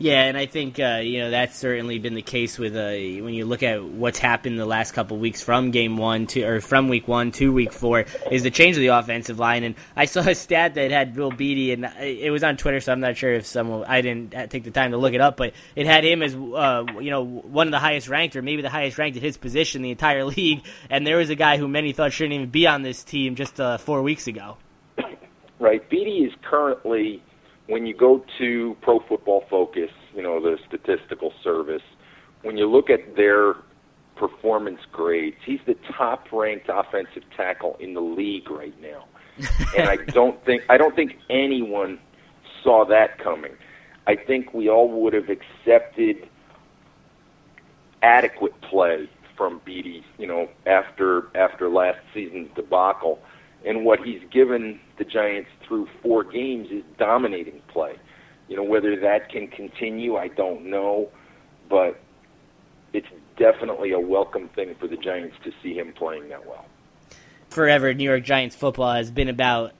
Yeah, 0.00 0.22
and 0.22 0.36
I 0.36 0.46
think 0.46 0.78
uh, 0.78 1.00
you 1.02 1.18
know 1.18 1.30
that's 1.30 1.58
certainly 1.58 1.98
been 1.98 2.14
the 2.14 2.22
case 2.22 2.56
with 2.56 2.76
uh, 2.76 2.90
when 3.24 3.34
you 3.34 3.44
look 3.44 3.64
at 3.64 3.82
what's 3.82 4.20
happened 4.20 4.56
the 4.56 4.64
last 4.64 4.92
couple 4.92 5.18
weeks 5.18 5.42
from 5.42 5.72
game 5.72 5.96
one 5.96 6.28
to 6.28 6.44
or 6.44 6.60
from 6.60 6.88
week 6.88 7.08
one 7.08 7.32
to 7.32 7.52
week 7.52 7.72
four 7.72 8.04
is 8.30 8.44
the 8.44 8.50
change 8.52 8.76
of 8.76 8.80
the 8.80 8.88
offensive 8.88 9.40
line. 9.40 9.64
And 9.64 9.74
I 9.96 10.04
saw 10.04 10.20
a 10.20 10.36
stat 10.36 10.74
that 10.74 10.92
had 10.92 11.14
Bill 11.14 11.32
Beatty, 11.32 11.72
and 11.72 11.84
it 12.00 12.30
was 12.30 12.44
on 12.44 12.56
Twitter, 12.56 12.78
so 12.78 12.92
I'm 12.92 13.00
not 13.00 13.16
sure 13.16 13.34
if 13.34 13.44
someone 13.44 13.86
I 13.88 14.00
didn't 14.00 14.50
take 14.50 14.62
the 14.62 14.70
time 14.70 14.92
to 14.92 14.98
look 14.98 15.14
it 15.14 15.20
up, 15.20 15.36
but 15.36 15.52
it 15.74 15.86
had 15.86 16.04
him 16.04 16.22
as 16.22 16.32
uh, 16.32 16.84
you 17.00 17.10
know 17.10 17.24
one 17.24 17.66
of 17.66 17.72
the 17.72 17.80
highest 17.80 18.08
ranked 18.08 18.36
or 18.36 18.42
maybe 18.42 18.62
the 18.62 18.70
highest 18.70 18.98
ranked 18.98 19.16
at 19.16 19.22
his 19.24 19.36
position 19.36 19.80
in 19.80 19.82
the 19.82 19.90
entire 19.90 20.24
league. 20.36 20.62
And 20.90 21.04
there 21.04 21.16
was 21.16 21.28
a 21.28 21.34
guy 21.34 21.56
who 21.56 21.66
many 21.66 21.92
thought 21.92 22.12
shouldn't 22.12 22.34
even 22.34 22.50
be 22.50 22.68
on 22.68 22.82
this 22.82 23.02
team 23.02 23.34
just 23.34 23.60
uh, 23.60 23.78
four 23.78 24.02
weeks 24.02 24.28
ago. 24.28 24.58
Right, 25.58 25.90
Beatty 25.90 26.18
is 26.18 26.32
currently 26.48 27.20
when 27.68 27.86
you 27.86 27.94
go 27.94 28.24
to 28.38 28.76
Pro 28.80 29.00
Football 29.00 29.44
Focus, 29.48 29.90
you 30.14 30.22
know, 30.22 30.40
the 30.40 30.58
statistical 30.66 31.32
service, 31.44 31.82
when 32.42 32.56
you 32.56 32.68
look 32.68 32.90
at 32.90 33.14
their 33.14 33.56
performance 34.16 34.80
grades, 34.90 35.36
he's 35.44 35.60
the 35.66 35.76
top 35.96 36.32
ranked 36.32 36.68
offensive 36.72 37.22
tackle 37.36 37.76
in 37.78 37.94
the 37.94 38.00
league 38.00 38.50
right 38.50 38.74
now. 38.80 39.04
and 39.78 39.88
I 39.88 39.96
don't 39.96 40.44
think 40.44 40.64
I 40.68 40.76
don't 40.76 40.96
think 40.96 41.16
anyone 41.30 42.00
saw 42.64 42.84
that 42.86 43.18
coming. 43.22 43.52
I 44.06 44.16
think 44.16 44.52
we 44.52 44.68
all 44.68 44.90
would 45.02 45.12
have 45.12 45.28
accepted 45.28 46.28
adequate 48.02 48.60
play 48.62 49.08
from 49.36 49.60
Beatty, 49.64 50.04
you 50.16 50.26
know, 50.26 50.48
after 50.66 51.28
after 51.36 51.68
last 51.68 51.98
season's 52.12 52.48
debacle. 52.56 53.20
And 53.68 53.84
what 53.84 54.00
he's 54.00 54.22
given 54.30 54.80
the 54.96 55.04
Giants 55.04 55.50
through 55.66 55.88
four 56.02 56.24
games 56.24 56.68
is 56.70 56.82
dominating 56.98 57.60
play. 57.68 57.96
You 58.48 58.56
know, 58.56 58.64
whether 58.64 58.98
that 58.98 59.28
can 59.28 59.46
continue, 59.46 60.16
I 60.16 60.28
don't 60.28 60.70
know, 60.70 61.10
but 61.68 62.00
it's 62.94 63.06
definitely 63.36 63.92
a 63.92 64.00
welcome 64.00 64.48
thing 64.48 64.74
for 64.80 64.88
the 64.88 64.96
Giants 64.96 65.36
to 65.44 65.52
see 65.62 65.74
him 65.74 65.92
playing 65.92 66.30
that 66.30 66.46
well. 66.46 66.64
Forever, 67.50 67.92
New 67.92 68.04
York 68.04 68.24
Giants 68.24 68.56
football 68.56 68.94
has 68.94 69.10
been 69.10 69.28
about 69.28 69.74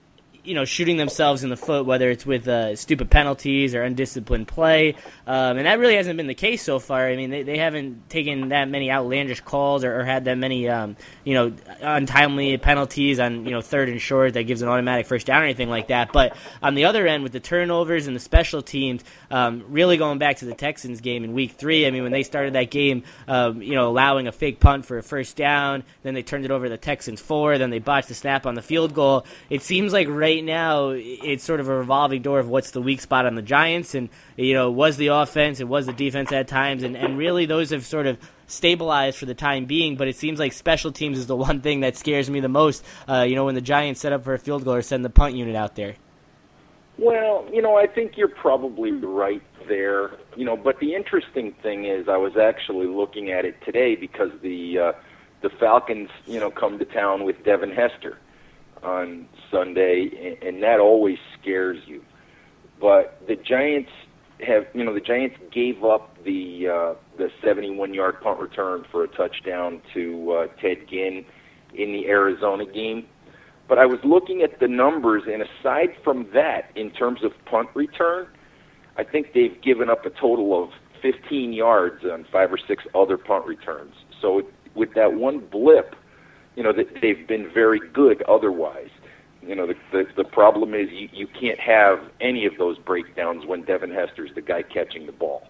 you 0.49 0.55
know, 0.55 0.64
shooting 0.64 0.97
themselves 0.97 1.45
in 1.45 1.50
the 1.50 1.57
foot, 1.57 1.85
whether 1.85 2.11
it's 2.11 2.25
with 2.25 2.49
uh, 2.49 2.75
stupid 2.75 3.11
penalties 3.11 3.75
or 3.75 3.83
undisciplined 3.83 4.49
play. 4.49 4.95
Um, 5.26 5.59
and 5.59 5.67
that 5.67 5.78
really 5.78 5.95
hasn't 5.95 6.17
been 6.17 6.26
the 6.26 6.35
case 6.35 6.62
so 6.62 6.78
far. 6.78 7.07
I 7.07 7.17
mean, 7.17 7.28
they, 7.28 7.43
they 7.43 7.59
haven't 7.59 8.09
taken 8.09 8.49
that 8.49 8.69
many 8.69 8.90
outlandish 8.90 9.43
calls 9.43 9.85
or, 9.85 10.00
or 10.00 10.05
had 10.05 10.25
that 10.25 10.38
many, 10.38 10.69
um, 10.69 10.97
you 11.25 11.35
know, 11.35 11.52
untimely 11.83 12.57
penalties 12.57 13.21
on, 13.21 13.45
you 13.45 13.50
know, 13.50 13.61
third 13.61 13.90
and 13.90 14.00
short 14.00 14.33
that 14.35 14.45
gives 14.45 14.62
an 14.62 14.69
automatic 14.69 15.07
first 15.07 15.26
down 15.26 15.43
or 15.43 15.45
anything 15.45 15.69
like 15.69 15.88
that. 15.88 16.12
But 16.12 16.35
on 16.62 16.75
the 16.75 16.87
other 16.87 17.07
end, 17.07 17.23
with 17.23 17.33
the 17.33 17.40
turnovers 17.40 18.07
and 18.07 18.17
the 18.17 18.21
special 18.21 18.62
teams, 18.62 19.05
um, 19.31 19.64
really 19.69 19.99
going 19.99 20.19
back 20.19 20.38
to 20.38 20.47
the 20.47 20.55
Texans 20.55 21.02
game 21.02 21.25
in 21.25 21.35
week 21.35 21.52
three, 21.52 21.87
I 21.87 21.90
mean, 21.90 22.02
when 22.02 22.12
they 22.12 22.23
started 22.23 22.55
that 22.55 22.71
game, 22.71 23.02
um, 23.26 23.61
you 23.61 23.75
know, 23.75 23.88
allowing 23.88 24.26
a 24.26 24.33
fake 24.33 24.61
punt 24.61 24.87
for 24.87 24.97
a 24.97 25.02
first 25.02 25.37
down, 25.37 25.85
then 26.02 26.14
they 26.14 26.23
turned 26.23 26.47
it 26.47 26.50
over 26.50 26.64
to 26.64 26.71
the 26.71 26.78
Texans 26.78 27.21
four, 27.21 27.59
then 27.59 27.69
they 27.69 27.81
botched 27.81 28.09
the 28.09 28.14
snap 28.14 28.47
on 28.47 28.55
the 28.55 28.62
field 28.62 28.95
goal. 28.95 29.26
It 29.50 29.61
seems 29.61 29.93
like 29.93 30.09
right 30.09 30.38
right 30.38 30.45
now 30.45 30.90
it's 30.90 31.42
sort 31.42 31.61
of 31.61 31.68
a 31.68 31.75
revolving 31.75 32.23
door 32.23 32.38
of 32.38 32.49
what's 32.49 32.71
the 32.71 32.80
weak 32.80 33.00
spot 33.00 33.26
on 33.26 33.35
the 33.35 33.42
Giants, 33.42 33.95
and 33.95 34.09
you 34.37 34.54
know 34.54 34.71
was 34.71 34.97
the 34.97 35.09
offense, 35.09 35.61
it 35.61 35.68
was 35.68 35.87
the 35.87 35.92
defense 35.92 36.30
at 36.33 36.49
times, 36.49 36.83
and 36.83 36.97
and 36.97 37.18
really 37.18 37.47
those 37.47 37.71
have 37.71 37.85
sort 37.85 38.07
of 38.07 38.18
stabilized 38.47 39.18
for 39.18 39.26
the 39.26 39.35
time 39.35 39.66
being. 39.66 39.97
But 39.97 40.09
it 40.09 40.16
seems 40.16 40.38
like 40.38 40.52
special 40.52 40.92
teams 40.92 41.18
is 41.18 41.26
the 41.26 41.37
one 41.37 41.61
thing 41.61 41.80
that 41.80 41.97
scares 41.97 42.30
me 42.30 42.40
the 42.40 42.49
most. 42.49 42.85
Uh, 43.09 43.23
you 43.23 43.35
know 43.35 43.47
when 43.47 43.54
the 43.54 43.61
Giants 43.61 44.00
set 44.00 44.12
up 44.12 44.25
for 44.25 44.35
a 44.35 44.38
field 44.38 44.64
goal 44.64 44.75
or 44.75 44.83
send 44.83 45.04
the 45.04 45.11
punt 45.11 45.35
unit 45.35 45.57
out 45.57 45.75
there. 45.75 45.97
Well, 46.99 47.47
you 47.52 47.62
know, 47.62 47.76
I 47.76 47.87
think 47.87 48.16
you're 48.16 48.28
probably 48.28 48.90
right 48.92 49.42
there. 49.68 50.12
You 50.37 50.45
know, 50.45 50.57
but 50.57 50.78
the 50.80 50.95
interesting 50.95 51.52
thing 51.62 51.85
is, 51.85 52.09
I 52.09 52.16
was 52.16 52.37
actually 52.37 52.87
looking 52.87 53.30
at 53.30 53.45
it 53.45 53.57
today 53.64 53.97
because 53.97 54.30
the 54.42 54.78
uh, 54.78 54.92
the 55.42 55.50
Falcons, 55.50 56.11
you 56.26 56.38
know, 56.38 56.50
come 56.50 56.78
to 56.78 56.85
town 56.85 57.25
with 57.25 57.42
Devin 57.45 57.71
Hester 57.71 58.18
on 58.82 59.28
Sunday, 59.50 60.38
and 60.42 60.62
that 60.62 60.80
always 60.80 61.18
scares 61.40 61.78
you. 61.87 62.02
But 62.80 63.20
the 63.26 63.37
Giants 63.37 63.90
have, 64.47 64.66
you 64.75 64.85
know, 64.85 64.94
the 64.94 65.00
Giants 65.00 65.37
gave 65.52 65.82
up 65.85 66.16
the 66.25 66.68
uh, 66.68 66.94
the 67.16 67.28
71-yard 67.44 68.20
punt 68.23 68.40
return 68.40 68.85
for 68.90 69.04
a 69.04 69.08
touchdown 69.08 69.82
to 69.94 70.32
uh, 70.32 70.47
Ted 70.61 70.88
Ginn 70.88 71.25
in 71.75 71.92
the 71.92 72.06
Arizona 72.06 72.64
game. 72.64 73.06
But 73.68 73.78
I 73.78 73.87
was 73.87 73.99
looking 74.02 74.42
at 74.42 74.61
the 74.61 74.68
numbers, 74.68 75.25
and 75.26 75.42
aside 75.42 75.90
from 76.02 76.28
that, 76.32 76.70
in 76.75 76.90
terms 76.90 77.20
of 77.23 77.32
punt 77.44 77.68
return, 77.75 78.26
I 78.97 79.04
think 79.04 79.28
they've 79.35 79.61
given 79.62 79.90
up 79.90 80.06
a 80.06 80.11
total 80.11 80.62
of 80.62 80.70
15 81.02 81.52
yards 81.52 82.04
on 82.04 82.25
five 82.32 82.52
or 82.52 82.58
six 82.58 82.85
other 82.94 83.18
punt 83.18 83.47
returns. 83.47 83.92
So 84.20 84.42
with 84.75 84.94
that 84.94 85.14
one 85.14 85.40
blip, 85.50 85.94
you 86.59 86.65
know 86.65 86.73
that 86.73 86.88
they've 87.00 87.27
been 87.29 87.49
very 87.55 87.81
good 87.95 88.21
otherwise. 88.23 88.91
You 89.43 89.55
know 89.55 89.69
the 89.69 89.75
the, 89.93 90.05
the 90.17 90.25
problem 90.25 90.75
is 90.75 90.88
you, 90.91 91.09
you 91.12 91.29
can't 91.41 91.61
have 91.61 92.00
any 92.21 92.47
of 92.47 92.55
those 92.59 92.77
breakdowns 92.79 93.47
when 93.47 93.62
Devin 93.62 93.93
Hester's 93.93 94.31
the 94.35 94.43
guy 94.43 94.62
catching 94.62 95.07
the 95.07 95.12
ball. 95.12 95.45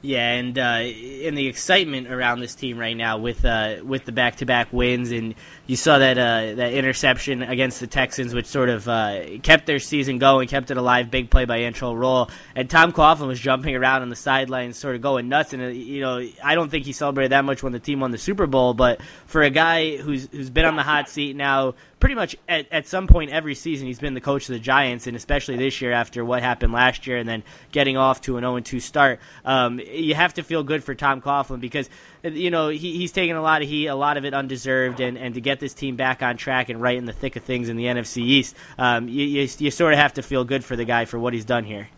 Yeah, 0.00 0.30
and 0.34 0.56
uh, 0.56 0.62
and 0.62 1.36
the 1.36 1.48
excitement 1.48 2.06
around 2.06 2.38
this 2.38 2.54
team 2.54 2.78
right 2.78 2.96
now 2.96 3.18
with 3.18 3.44
uh, 3.44 3.78
with 3.82 4.04
the 4.04 4.12
back 4.12 4.36
to 4.36 4.46
back 4.46 4.72
wins, 4.72 5.10
and 5.10 5.34
you 5.66 5.74
saw 5.74 5.98
that 5.98 6.16
uh, 6.16 6.54
that 6.54 6.72
interception 6.72 7.42
against 7.42 7.80
the 7.80 7.88
Texans, 7.88 8.32
which 8.32 8.46
sort 8.46 8.68
of 8.68 8.86
uh, 8.86 9.38
kept 9.42 9.66
their 9.66 9.80
season 9.80 10.18
going, 10.18 10.46
kept 10.46 10.70
it 10.70 10.76
alive. 10.76 11.10
Big 11.10 11.30
play 11.30 11.46
by 11.46 11.60
Antrel 11.60 11.98
Rolle, 11.98 12.30
and 12.54 12.70
Tom 12.70 12.92
Coughlin 12.92 13.26
was 13.26 13.40
jumping 13.40 13.74
around 13.74 14.02
on 14.02 14.08
the 14.08 14.14
sidelines, 14.14 14.78
sort 14.78 14.94
of 14.94 15.02
going 15.02 15.28
nuts. 15.28 15.52
And 15.52 15.62
uh, 15.64 15.66
you 15.66 16.00
know, 16.00 16.24
I 16.44 16.54
don't 16.54 16.70
think 16.70 16.84
he 16.84 16.92
celebrated 16.92 17.32
that 17.32 17.44
much 17.44 17.64
when 17.64 17.72
the 17.72 17.80
team 17.80 17.98
won 17.98 18.12
the 18.12 18.18
Super 18.18 18.46
Bowl, 18.46 18.74
but 18.74 19.00
for 19.26 19.42
a 19.42 19.50
guy 19.50 19.96
who's 19.96 20.28
who's 20.30 20.48
been 20.48 20.64
on 20.64 20.76
the 20.76 20.84
hot 20.84 21.08
seat 21.08 21.34
now 21.34 21.74
pretty 22.00 22.14
much 22.14 22.36
at, 22.48 22.70
at 22.72 22.86
some 22.86 23.06
point 23.06 23.30
every 23.30 23.54
season 23.54 23.86
he's 23.86 23.98
been 23.98 24.14
the 24.14 24.20
coach 24.20 24.48
of 24.48 24.52
the 24.52 24.58
Giants, 24.58 25.06
and 25.06 25.16
especially 25.16 25.56
this 25.56 25.80
year 25.80 25.92
after 25.92 26.24
what 26.24 26.42
happened 26.42 26.72
last 26.72 27.06
year 27.06 27.16
and 27.16 27.28
then 27.28 27.42
getting 27.72 27.96
off 27.96 28.20
to 28.22 28.36
an 28.36 28.42
0 28.42 28.60
2 28.60 28.80
start. 28.80 29.20
Um, 29.44 29.80
you 29.92 30.14
have 30.14 30.34
to 30.34 30.42
feel 30.42 30.62
good 30.62 30.84
for 30.84 30.94
Tom 30.94 31.20
Coughlin 31.20 31.60
because 31.60 31.88
you 32.22 32.50
know 32.50 32.68
he, 32.68 32.96
he's 32.96 33.12
taking 33.12 33.36
a 33.36 33.42
lot 33.42 33.62
of 33.62 33.68
heat, 33.68 33.86
a 33.86 33.94
lot 33.94 34.16
of 34.16 34.24
it 34.24 34.34
undeserved, 34.34 35.00
and, 35.00 35.18
and 35.18 35.34
to 35.34 35.40
get 35.40 35.60
this 35.60 35.74
team 35.74 35.96
back 35.96 36.22
on 36.22 36.36
track 36.36 36.68
and 36.68 36.80
right 36.80 36.96
in 36.96 37.04
the 37.04 37.12
thick 37.12 37.36
of 37.36 37.42
things 37.42 37.68
in 37.68 37.76
the 37.76 37.84
NFC 37.84 38.18
East, 38.18 38.56
um, 38.78 39.08
you, 39.08 39.24
you, 39.24 39.48
you 39.58 39.70
sort 39.70 39.92
of 39.92 39.98
have 39.98 40.14
to 40.14 40.22
feel 40.22 40.44
good 40.44 40.64
for 40.64 40.76
the 40.76 40.84
guy 40.84 41.04
for 41.04 41.18
what 41.18 41.32
he's 41.32 41.44
done 41.44 41.64
here. 41.64 41.88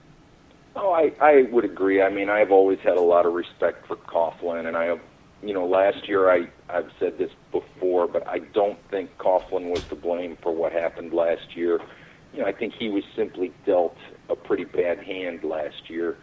Oh, 0.76 0.92
I, 0.92 1.12
I 1.20 1.42
would 1.50 1.64
agree. 1.64 2.00
I 2.00 2.10
mean, 2.10 2.30
I've 2.30 2.52
always 2.52 2.78
had 2.78 2.96
a 2.96 3.02
lot 3.02 3.26
of 3.26 3.34
respect 3.34 3.86
for 3.86 3.96
Coughlin, 3.96 4.66
and 4.66 4.76
I 4.76 4.84
have 4.84 5.00
you 5.42 5.54
know, 5.54 5.66
last 5.66 6.08
year 6.08 6.30
I 6.30 6.48
I've 6.68 6.90
said 6.98 7.18
this 7.18 7.30
before, 7.50 8.06
but 8.06 8.26
I 8.26 8.38
don't 8.38 8.78
think 8.90 9.16
Coughlin 9.18 9.70
was 9.70 9.82
to 9.84 9.94
blame 9.94 10.36
for 10.42 10.54
what 10.54 10.72
happened 10.72 11.12
last 11.12 11.56
year. 11.56 11.80
You 12.32 12.40
know, 12.40 12.46
I 12.46 12.52
think 12.52 12.74
he 12.74 12.88
was 12.88 13.02
simply 13.16 13.52
dealt 13.66 13.96
a 14.28 14.36
pretty 14.36 14.64
bad 14.64 14.98
hand 14.98 15.42
last 15.42 15.88
year. 15.88 16.16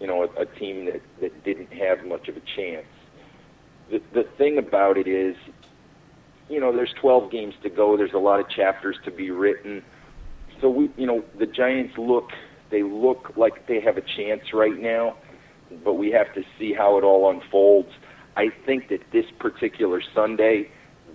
You 0.00 0.06
know, 0.06 0.22
a, 0.22 0.42
a 0.42 0.46
team 0.46 0.86
that 0.86 1.02
that 1.20 1.44
didn't 1.44 1.72
have 1.72 2.04
much 2.04 2.28
of 2.28 2.36
a 2.36 2.42
chance. 2.56 2.86
The 3.90 4.00
the 4.12 4.24
thing 4.36 4.58
about 4.58 4.96
it 4.96 5.08
is, 5.08 5.36
you 6.48 6.60
know, 6.60 6.72
there's 6.72 6.94
12 7.00 7.30
games 7.30 7.54
to 7.62 7.70
go. 7.70 7.96
There's 7.96 8.14
a 8.14 8.18
lot 8.18 8.40
of 8.40 8.48
chapters 8.48 8.96
to 9.04 9.10
be 9.10 9.30
written. 9.30 9.82
So 10.60 10.68
we, 10.68 10.90
you 10.96 11.06
know, 11.06 11.24
the 11.38 11.46
Giants 11.46 11.96
look 11.98 12.30
they 12.70 12.82
look 12.82 13.32
like 13.36 13.66
they 13.66 13.80
have 13.80 13.96
a 13.96 14.02
chance 14.02 14.52
right 14.52 14.78
now, 14.78 15.16
but 15.84 15.94
we 15.94 16.10
have 16.10 16.32
to 16.34 16.42
see 16.58 16.74
how 16.74 16.98
it 16.98 17.04
all 17.04 17.30
unfolds 17.30 17.92
I 18.38 18.50
think 18.64 18.88
that 18.90 19.00
this 19.12 19.24
particular 19.40 20.00
Sunday, 20.14 20.70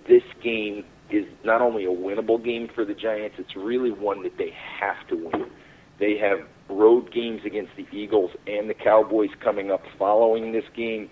this 0.06 0.22
game 0.42 0.84
is 1.08 1.24
not 1.42 1.62
only 1.62 1.86
a 1.86 1.88
winnable 1.88 2.42
game 2.44 2.68
for 2.74 2.84
the 2.84 2.92
Giants, 2.92 3.36
it's 3.38 3.56
really 3.56 3.90
one 3.90 4.22
that 4.24 4.36
they 4.36 4.52
have 4.78 5.08
to 5.08 5.16
win. 5.16 5.50
They 5.98 6.16
have 6.18 6.46
road 6.68 7.12
games 7.12 7.42
against 7.44 7.72
the 7.76 7.86
Eagles 7.92 8.30
and 8.46 8.68
the 8.68 8.74
Cowboys 8.74 9.30
coming 9.40 9.70
up 9.70 9.82
following 9.98 10.52
this 10.52 10.64
game. 10.74 11.10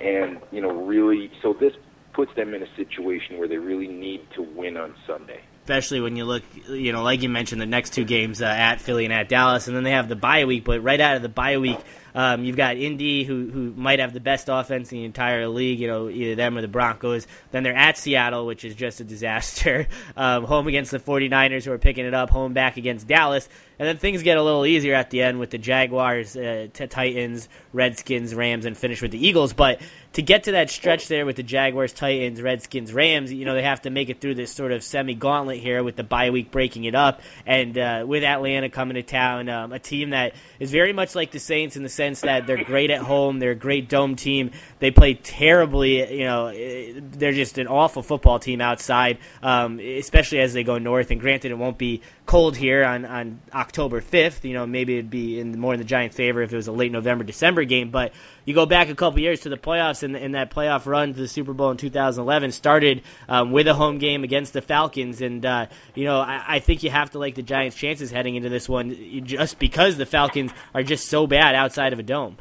And, 0.00 0.40
you 0.50 0.60
know, 0.60 0.70
really, 0.70 1.30
so 1.42 1.52
this 1.52 1.72
puts 2.12 2.34
them 2.34 2.54
in 2.54 2.62
a 2.62 2.76
situation 2.76 3.38
where 3.38 3.48
they 3.48 3.58
really 3.58 3.88
need 3.88 4.26
to 4.36 4.42
win 4.42 4.76
on 4.76 4.94
Sunday 5.06 5.40
especially 5.64 5.98
when 5.98 6.14
you 6.14 6.26
look, 6.26 6.42
you 6.68 6.92
know, 6.92 7.02
like 7.02 7.22
you 7.22 7.28
mentioned, 7.30 7.58
the 7.58 7.66
next 7.66 7.94
two 7.94 8.04
games 8.04 8.42
uh, 8.42 8.44
at 8.44 8.82
Philly 8.82 9.06
and 9.06 9.14
at 9.14 9.30
Dallas, 9.30 9.66
and 9.66 9.74
then 9.74 9.82
they 9.82 9.92
have 9.92 10.10
the 10.10 10.16
bye 10.16 10.44
week. 10.44 10.62
But 10.62 10.82
right 10.82 11.00
out 11.00 11.16
of 11.16 11.22
the 11.22 11.30
bye 11.30 11.56
week, 11.56 11.78
um, 12.14 12.44
you've 12.44 12.56
got 12.56 12.76
Indy, 12.76 13.24
who 13.24 13.50
who 13.50 13.72
might 13.76 13.98
have 13.98 14.12
the 14.12 14.20
best 14.20 14.48
offense 14.48 14.92
in 14.92 14.98
the 14.98 15.04
entire 15.04 15.48
league. 15.48 15.80
You 15.80 15.88
know, 15.88 16.08
either 16.08 16.34
them 16.34 16.56
or 16.56 16.60
the 16.60 16.68
Broncos. 16.68 17.26
Then 17.50 17.62
they're 17.62 17.74
at 17.74 17.98
Seattle, 17.98 18.46
which 18.46 18.64
is 18.64 18.74
just 18.74 19.00
a 19.00 19.04
disaster. 19.04 19.86
Um, 20.16 20.44
home 20.44 20.68
against 20.68 20.90
the 20.90 20.98
49ers, 20.98 21.64
who 21.64 21.72
are 21.72 21.78
picking 21.78 22.04
it 22.04 22.14
up. 22.14 22.30
Home 22.30 22.52
back 22.52 22.76
against 22.76 23.08
Dallas. 23.08 23.48
And 23.78 23.88
then 23.88 23.96
things 23.96 24.22
get 24.22 24.36
a 24.36 24.42
little 24.42 24.64
easier 24.64 24.94
at 24.94 25.10
the 25.10 25.22
end 25.22 25.40
with 25.40 25.50
the 25.50 25.58
Jaguars, 25.58 26.36
uh, 26.36 26.68
Titans, 26.72 27.48
Redskins, 27.72 28.34
Rams, 28.34 28.66
and 28.66 28.76
finish 28.76 29.02
with 29.02 29.10
the 29.10 29.26
Eagles. 29.26 29.52
But 29.52 29.80
to 30.12 30.22
get 30.22 30.44
to 30.44 30.52
that 30.52 30.70
stretch 30.70 31.08
there 31.08 31.26
with 31.26 31.34
the 31.34 31.42
Jaguars, 31.42 31.92
Titans, 31.92 32.40
Redskins, 32.40 32.92
Rams, 32.92 33.32
you 33.32 33.44
know, 33.44 33.54
they 33.54 33.62
have 33.62 33.82
to 33.82 33.90
make 33.90 34.10
it 34.10 34.20
through 34.20 34.36
this 34.36 34.52
sort 34.52 34.70
of 34.70 34.84
semi 34.84 35.14
gauntlet 35.14 35.58
here 35.58 35.82
with 35.82 35.96
the 35.96 36.04
bye 36.04 36.30
week 36.30 36.52
breaking 36.52 36.84
it 36.84 36.94
up. 36.94 37.20
And 37.46 37.76
uh, 37.76 38.04
with 38.06 38.22
Atlanta 38.22 38.68
coming 38.68 38.94
to 38.94 39.02
town, 39.02 39.48
um, 39.48 39.72
a 39.72 39.80
team 39.80 40.10
that 40.10 40.34
is 40.60 40.70
very 40.70 40.92
much 40.92 41.16
like 41.16 41.32
the 41.32 41.40
Saints 41.40 41.76
in 41.76 41.82
the 41.82 41.88
sense 41.88 42.03
that 42.12 42.46
they're 42.46 42.64
great 42.64 42.90
at 42.90 43.00
home, 43.00 43.38
they're 43.38 43.52
a 43.52 43.54
great 43.56 43.88
dome 43.88 44.16
team. 44.16 44.50
They 44.78 44.90
play 44.90 45.14
terribly, 45.14 46.18
you 46.18 46.24
know, 46.24 46.52
they're 47.00 47.32
just 47.32 47.58
an 47.58 47.66
awful 47.66 48.02
football 48.02 48.38
team 48.38 48.60
outside, 48.60 49.18
um, 49.42 49.80
especially 49.80 50.40
as 50.40 50.52
they 50.52 50.64
go 50.64 50.78
north. 50.78 51.10
And 51.10 51.20
granted, 51.20 51.50
it 51.50 51.58
won't 51.58 51.78
be 51.78 52.02
cold 52.26 52.56
here 52.56 52.84
on, 52.84 53.04
on 53.04 53.40
October 53.52 54.00
5th. 54.00 54.44
You 54.44 54.54
know, 54.54 54.66
maybe 54.66 54.94
it'd 54.94 55.10
be 55.10 55.38
in 55.38 55.58
more 55.58 55.74
in 55.74 55.78
the 55.78 55.84
Giants' 55.84 56.16
favor 56.16 56.42
if 56.42 56.52
it 56.52 56.56
was 56.56 56.66
a 56.66 56.72
late 56.72 56.92
November, 56.92 57.24
December 57.24 57.64
game. 57.64 57.90
But 57.90 58.12
you 58.44 58.54
go 58.54 58.66
back 58.66 58.88
a 58.88 58.94
couple 58.94 59.20
years 59.20 59.40
to 59.40 59.48
the 59.48 59.56
playoffs, 59.56 60.02
and, 60.02 60.16
and 60.16 60.34
that 60.34 60.50
playoff 60.50 60.86
run 60.86 61.14
to 61.14 61.20
the 61.20 61.28
Super 61.28 61.52
Bowl 61.52 61.70
in 61.70 61.76
2011 61.76 62.52
started 62.52 63.02
um, 63.28 63.52
with 63.52 63.68
a 63.68 63.74
home 63.74 63.98
game 63.98 64.24
against 64.24 64.52
the 64.52 64.62
Falcons. 64.62 65.20
And, 65.20 65.44
uh, 65.44 65.66
you 65.94 66.04
know, 66.04 66.20
I, 66.20 66.44
I 66.46 66.58
think 66.60 66.82
you 66.82 66.90
have 66.90 67.10
to 67.10 67.18
like 67.18 67.34
the 67.34 67.42
Giants' 67.42 67.76
chances 67.76 68.10
heading 68.10 68.36
into 68.36 68.48
this 68.48 68.68
one 68.68 69.24
just 69.24 69.58
because 69.58 69.96
the 69.96 70.06
Falcons 70.06 70.52
are 70.74 70.82
just 70.82 71.08
so 71.08 71.26
bad 71.26 71.54
outside 71.54 71.92
of 71.92 71.98
a 71.98 72.02
dome. 72.02 72.38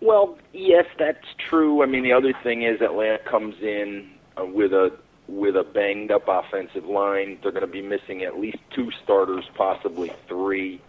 Well, 0.00 0.38
yes, 0.52 0.86
that's 0.98 1.26
true. 1.38 1.82
I 1.82 1.86
mean, 1.86 2.04
the 2.04 2.12
other 2.12 2.32
thing 2.42 2.62
is 2.62 2.80
Atlanta 2.80 3.18
comes 3.18 3.56
in 3.60 4.10
uh, 4.36 4.44
with 4.44 4.72
a 4.72 4.92
with 5.28 5.56
a 5.56 5.62
banged 5.62 6.10
up 6.10 6.24
offensive 6.26 6.86
line. 6.86 7.38
They're 7.42 7.52
going 7.52 7.66
to 7.66 7.70
be 7.70 7.82
missing 7.82 8.22
at 8.22 8.40
least 8.40 8.58
two 8.74 8.90
starters, 9.04 9.44
possibly 9.56 10.10
three. 10.26 10.80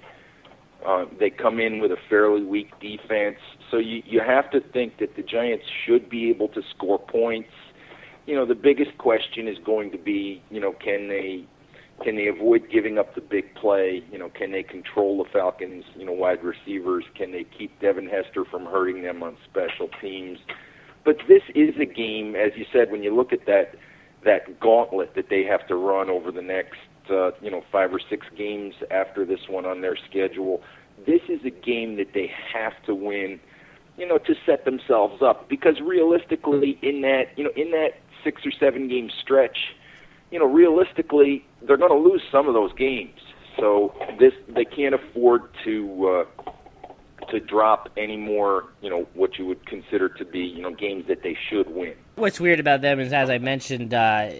Uh, 0.85 1.05
they 1.19 1.29
come 1.29 1.59
in 1.59 1.79
with 1.79 1.91
a 1.91 1.97
fairly 2.09 2.43
weak 2.43 2.71
defense, 2.79 3.37
so 3.69 3.77
you 3.77 4.01
you 4.05 4.21
have 4.21 4.49
to 4.51 4.61
think 4.61 4.97
that 4.99 5.17
the 5.17 5.21
Giants 5.21 5.65
should 5.85 6.09
be 6.09 6.29
able 6.29 6.47
to 6.49 6.61
score 6.73 6.97
points. 6.97 7.51
You 8.25 8.35
know, 8.35 8.45
the 8.45 8.55
biggest 8.55 8.97
question 8.97 9.47
is 9.49 9.57
going 9.57 9.91
to 9.91 9.97
be, 9.97 10.41
you 10.49 10.61
know, 10.61 10.71
can 10.71 11.09
they 11.09 11.45
can 12.01 12.15
they 12.15 12.27
avoid 12.27 12.69
giving 12.71 12.97
up 12.97 13.13
the 13.13 13.21
big 13.21 13.53
play? 13.55 14.01
You 14.09 14.17
know, 14.17 14.29
can 14.29 14.53
they 14.53 14.63
control 14.63 15.21
the 15.21 15.29
Falcons? 15.29 15.83
You 15.97 16.05
know, 16.05 16.13
wide 16.13 16.41
receivers. 16.43 17.03
Can 17.13 17.33
they 17.33 17.43
keep 17.43 17.77
Devin 17.81 18.07
Hester 18.07 18.45
from 18.45 18.65
hurting 18.65 19.03
them 19.03 19.21
on 19.21 19.35
special 19.49 19.89
teams? 20.01 20.39
But 21.03 21.17
this 21.27 21.43
is 21.55 21.75
a 21.77 21.85
game, 21.85 22.35
as 22.35 22.51
you 22.55 22.65
said, 22.71 22.89
when 22.89 23.03
you 23.03 23.13
look 23.13 23.33
at 23.33 23.45
that 23.47 23.75
that 24.23 24.59
gauntlet 24.59 25.15
that 25.15 25.29
they 25.29 25.43
have 25.43 25.65
to 25.67 25.75
run 25.75 26.09
over 26.09 26.31
the 26.31 26.41
next 26.41 26.79
uh, 27.09 27.31
you 27.41 27.49
know 27.49 27.63
five 27.71 27.93
or 27.93 27.99
six 27.99 28.27
games 28.35 28.75
after 28.91 29.25
this 29.25 29.47
one 29.47 29.65
on 29.65 29.81
their 29.81 29.95
schedule. 29.95 30.61
This 31.05 31.21
is 31.29 31.43
a 31.45 31.49
game 31.49 31.95
that 31.95 32.13
they 32.13 32.31
have 32.53 32.73
to 32.85 32.93
win, 32.93 33.39
you 33.97 34.05
know, 34.05 34.17
to 34.17 34.35
set 34.45 34.65
themselves 34.65 35.21
up. 35.21 35.47
Because 35.47 35.79
realistically, 35.79 36.77
in 36.81 37.01
that 37.01 37.37
you 37.37 37.43
know 37.43 37.51
in 37.55 37.71
that 37.71 37.99
six 38.23 38.45
or 38.45 38.51
seven 38.51 38.87
game 38.87 39.09
stretch, 39.09 39.75
you 40.31 40.39
know, 40.39 40.45
realistically, 40.45 41.45
they're 41.61 41.77
going 41.77 41.91
to 41.91 42.09
lose 42.09 42.21
some 42.31 42.47
of 42.47 42.53
those 42.53 42.73
games. 42.73 43.19
So 43.57 43.93
this 44.19 44.33
they 44.47 44.65
can't 44.65 44.95
afford 44.95 45.43
to 45.63 46.25
uh, 46.39 46.51
to 47.29 47.39
drop 47.39 47.89
any 47.97 48.17
more, 48.17 48.65
you 48.81 48.89
know, 48.89 49.07
what 49.13 49.37
you 49.37 49.45
would 49.45 49.65
consider 49.65 50.09
to 50.09 50.25
be, 50.25 50.39
you 50.39 50.61
know, 50.61 50.73
games 50.73 51.05
that 51.07 51.23
they 51.23 51.37
should 51.49 51.69
win. 51.73 51.95
What's 52.19 52.37
weird 52.37 52.59
about 52.59 52.81
them 52.81 52.99
is, 52.99 53.13
as 53.13 53.29
I 53.29 53.37
mentioned, 53.37 53.93
uh, 53.93 54.31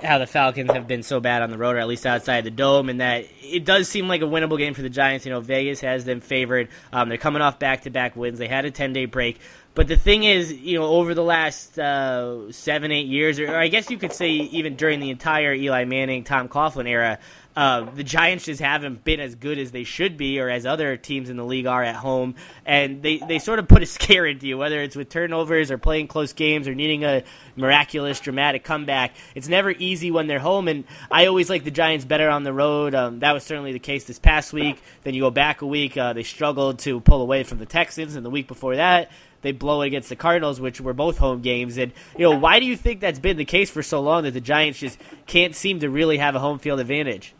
how 0.00 0.18
the 0.18 0.26
Falcons 0.26 0.70
have 0.70 0.86
been 0.86 1.02
so 1.02 1.18
bad 1.18 1.42
on 1.42 1.50
the 1.50 1.58
road, 1.58 1.74
or 1.74 1.78
at 1.80 1.88
least 1.88 2.06
outside 2.06 2.44
the 2.44 2.50
dome, 2.50 2.88
and 2.88 3.00
that 3.00 3.26
it 3.42 3.64
does 3.64 3.88
seem 3.88 4.06
like 4.06 4.22
a 4.22 4.26
winnable 4.26 4.56
game 4.56 4.72
for 4.72 4.82
the 4.82 4.88
Giants. 4.88 5.26
You 5.26 5.32
know, 5.32 5.40
Vegas 5.40 5.80
has 5.80 6.04
them 6.04 6.20
favored. 6.20 6.68
Um, 6.92 7.08
they're 7.08 7.18
coming 7.18 7.42
off 7.42 7.58
back-to-back 7.58 8.14
wins. 8.14 8.38
They 8.38 8.46
had 8.46 8.64
a 8.64 8.70
10-day 8.70 9.06
break. 9.06 9.40
But 9.74 9.88
the 9.88 9.96
thing 9.96 10.22
is, 10.22 10.52
you 10.52 10.78
know, 10.78 10.86
over 10.86 11.14
the 11.14 11.24
last 11.24 11.76
uh, 11.76 12.52
seven, 12.52 12.92
eight 12.92 13.08
years, 13.08 13.40
or 13.40 13.56
I 13.56 13.66
guess 13.66 13.90
you 13.90 13.98
could 13.98 14.12
say 14.12 14.30
even 14.30 14.76
during 14.76 15.00
the 15.00 15.10
entire 15.10 15.52
Eli 15.52 15.84
Manning, 15.84 16.22
Tom 16.22 16.48
Coughlin 16.48 16.88
era, 16.88 17.18
uh, 17.56 17.88
the 17.94 18.02
Giants 18.02 18.46
just 18.46 18.60
haven't 18.60 19.04
been 19.04 19.20
as 19.20 19.36
good 19.36 19.58
as 19.58 19.70
they 19.70 19.84
should 19.84 20.16
be, 20.16 20.40
or 20.40 20.50
as 20.50 20.66
other 20.66 20.96
teams 20.96 21.30
in 21.30 21.36
the 21.36 21.44
league 21.44 21.66
are 21.66 21.84
at 21.84 21.94
home, 21.94 22.34
and 22.66 23.00
they, 23.00 23.18
they 23.18 23.38
sort 23.38 23.60
of 23.60 23.68
put 23.68 23.82
a 23.82 23.86
scare 23.94 24.26
into 24.26 24.48
you, 24.48 24.58
whether 24.58 24.82
it's 24.82 24.96
with 24.96 25.08
turnovers 25.08 25.70
or 25.70 25.78
playing 25.78 26.08
close 26.08 26.32
games 26.32 26.66
or 26.66 26.74
needing 26.74 27.04
a 27.04 27.22
miraculous, 27.54 28.18
dramatic 28.18 28.64
comeback. 28.64 29.14
It's 29.36 29.46
never 29.46 29.70
easy 29.70 30.10
when 30.10 30.26
they're 30.26 30.40
home, 30.40 30.66
and 30.66 30.84
I 31.10 31.26
always 31.26 31.48
like 31.48 31.62
the 31.62 31.70
Giants 31.70 32.04
better 32.04 32.28
on 32.28 32.42
the 32.42 32.52
road. 32.52 32.94
Um, 32.94 33.20
that 33.20 33.32
was 33.32 33.44
certainly 33.44 33.72
the 33.72 33.78
case 33.78 34.04
this 34.04 34.18
past 34.18 34.52
week. 34.52 34.82
Then 35.04 35.14
you 35.14 35.20
go 35.20 35.30
back 35.30 35.62
a 35.62 35.66
week, 35.66 35.96
uh, 35.96 36.12
they 36.12 36.24
struggled 36.24 36.80
to 36.80 37.00
pull 37.00 37.22
away 37.22 37.44
from 37.44 37.58
the 37.58 37.66
Texans, 37.66 38.16
and 38.16 38.26
the 38.26 38.30
week 38.30 38.48
before 38.48 38.76
that, 38.76 39.12
they 39.42 39.52
blow 39.52 39.82
it 39.82 39.88
against 39.88 40.08
the 40.08 40.16
Cardinals, 40.16 40.60
which 40.60 40.80
were 40.80 40.94
both 40.94 41.18
home 41.18 41.40
games. 41.40 41.76
And 41.76 41.92
you 42.16 42.24
know, 42.28 42.36
why 42.36 42.58
do 42.58 42.66
you 42.66 42.76
think 42.76 42.98
that's 42.98 43.20
been 43.20 43.36
the 43.36 43.44
case 43.44 43.70
for 43.70 43.82
so 43.82 44.00
long 44.00 44.24
that 44.24 44.32
the 44.32 44.40
Giants 44.40 44.80
just 44.80 44.98
can't 45.26 45.54
seem 45.54 45.80
to 45.80 45.90
really 45.90 46.18
have 46.18 46.34
a 46.34 46.40
home 46.40 46.58
field 46.58 46.80
advantage? 46.80 47.32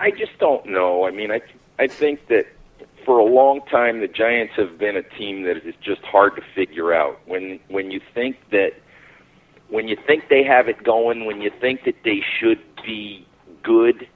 I 0.00 0.10
just 0.10 0.38
don't 0.38 0.66
know. 0.66 1.06
I 1.06 1.10
mean, 1.10 1.30
I 1.30 1.40
I 1.78 1.86
think 1.86 2.28
that 2.28 2.46
for 3.04 3.18
a 3.18 3.24
long 3.24 3.60
time 3.70 4.00
the 4.00 4.08
Giants 4.08 4.54
have 4.56 4.78
been 4.78 4.96
a 4.96 5.02
team 5.02 5.42
that 5.44 5.56
is 5.66 5.74
just 5.80 6.02
hard 6.02 6.36
to 6.36 6.42
figure 6.54 6.92
out. 6.92 7.20
When 7.26 7.60
when 7.68 7.90
you 7.90 8.00
think 8.14 8.36
that 8.50 8.72
when 9.68 9.88
you 9.88 9.96
think 10.06 10.28
they 10.28 10.44
have 10.44 10.68
it 10.68 10.82
going, 10.82 11.24
when 11.24 11.40
you 11.40 11.50
think 11.60 11.84
that 11.84 11.96
they 12.04 12.22
should 12.38 12.60
be 12.84 13.26
good, 13.62 14.08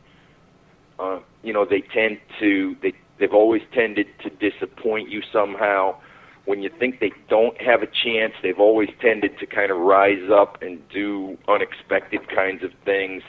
uh, 0.99 1.19
you 1.43 1.53
know, 1.53 1.65
they 1.65 1.81
tend 1.81 2.19
to 2.39 2.77
they 2.83 2.93
they've 3.19 3.35
always 3.35 3.63
tended 3.73 4.07
to 4.23 4.31
disappoint 4.31 5.11
you 5.11 5.23
somehow. 5.33 5.97
When 6.45 6.61
you 6.61 6.71
think 6.77 6.99
they 6.99 7.13
don't 7.29 7.61
have 7.61 7.83
a 7.83 7.87
chance, 7.87 8.35
they've 8.43 8.59
always 8.59 8.91
tended 9.01 9.39
to 9.39 9.47
kind 9.47 9.71
of 9.71 9.79
rise 9.79 10.29
up 10.29 10.61
and 10.61 10.81
do 10.89 11.39
unexpected 11.47 12.29
kinds 12.29 12.65
of 12.65 12.73
things 12.85 13.23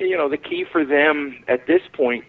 you 0.00 0.16
know, 0.16 0.28
the 0.28 0.36
key 0.36 0.64
for 0.70 0.84
them 0.84 1.42
at 1.48 1.66
this 1.66 1.82
point, 1.92 2.24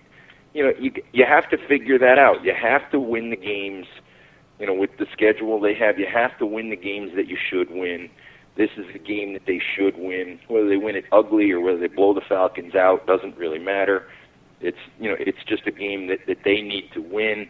you 0.53 0.63
know, 0.63 0.73
you 0.79 0.91
you 1.13 1.25
have 1.25 1.49
to 1.49 1.57
figure 1.67 1.97
that 1.99 2.17
out. 2.17 2.43
You 2.43 2.53
have 2.53 2.89
to 2.91 2.99
win 2.99 3.29
the 3.29 3.37
games. 3.37 3.87
You 4.59 4.67
know, 4.67 4.73
with 4.73 4.91
the 4.97 5.07
schedule 5.11 5.59
they 5.59 5.73
have, 5.73 5.97
you 5.97 6.05
have 6.05 6.37
to 6.37 6.45
win 6.45 6.69
the 6.69 6.75
games 6.75 7.11
that 7.15 7.27
you 7.27 7.37
should 7.49 7.71
win. 7.71 8.09
This 8.55 8.69
is 8.77 8.85
a 8.93 8.99
game 8.99 9.33
that 9.33 9.45
they 9.47 9.59
should 9.75 9.97
win. 9.97 10.39
Whether 10.47 10.69
they 10.69 10.77
win 10.77 10.95
it 10.95 11.05
ugly 11.11 11.51
or 11.51 11.61
whether 11.61 11.79
they 11.79 11.87
blow 11.87 12.13
the 12.13 12.21
Falcons 12.21 12.75
out 12.75 13.07
doesn't 13.07 13.37
really 13.37 13.59
matter. 13.59 14.05
It's 14.59 14.77
you 14.99 15.09
know, 15.09 15.15
it's 15.19 15.43
just 15.47 15.65
a 15.65 15.71
game 15.71 16.07
that 16.07 16.19
that 16.27 16.43
they 16.43 16.61
need 16.61 16.89
to 16.93 17.01
win. 17.01 17.49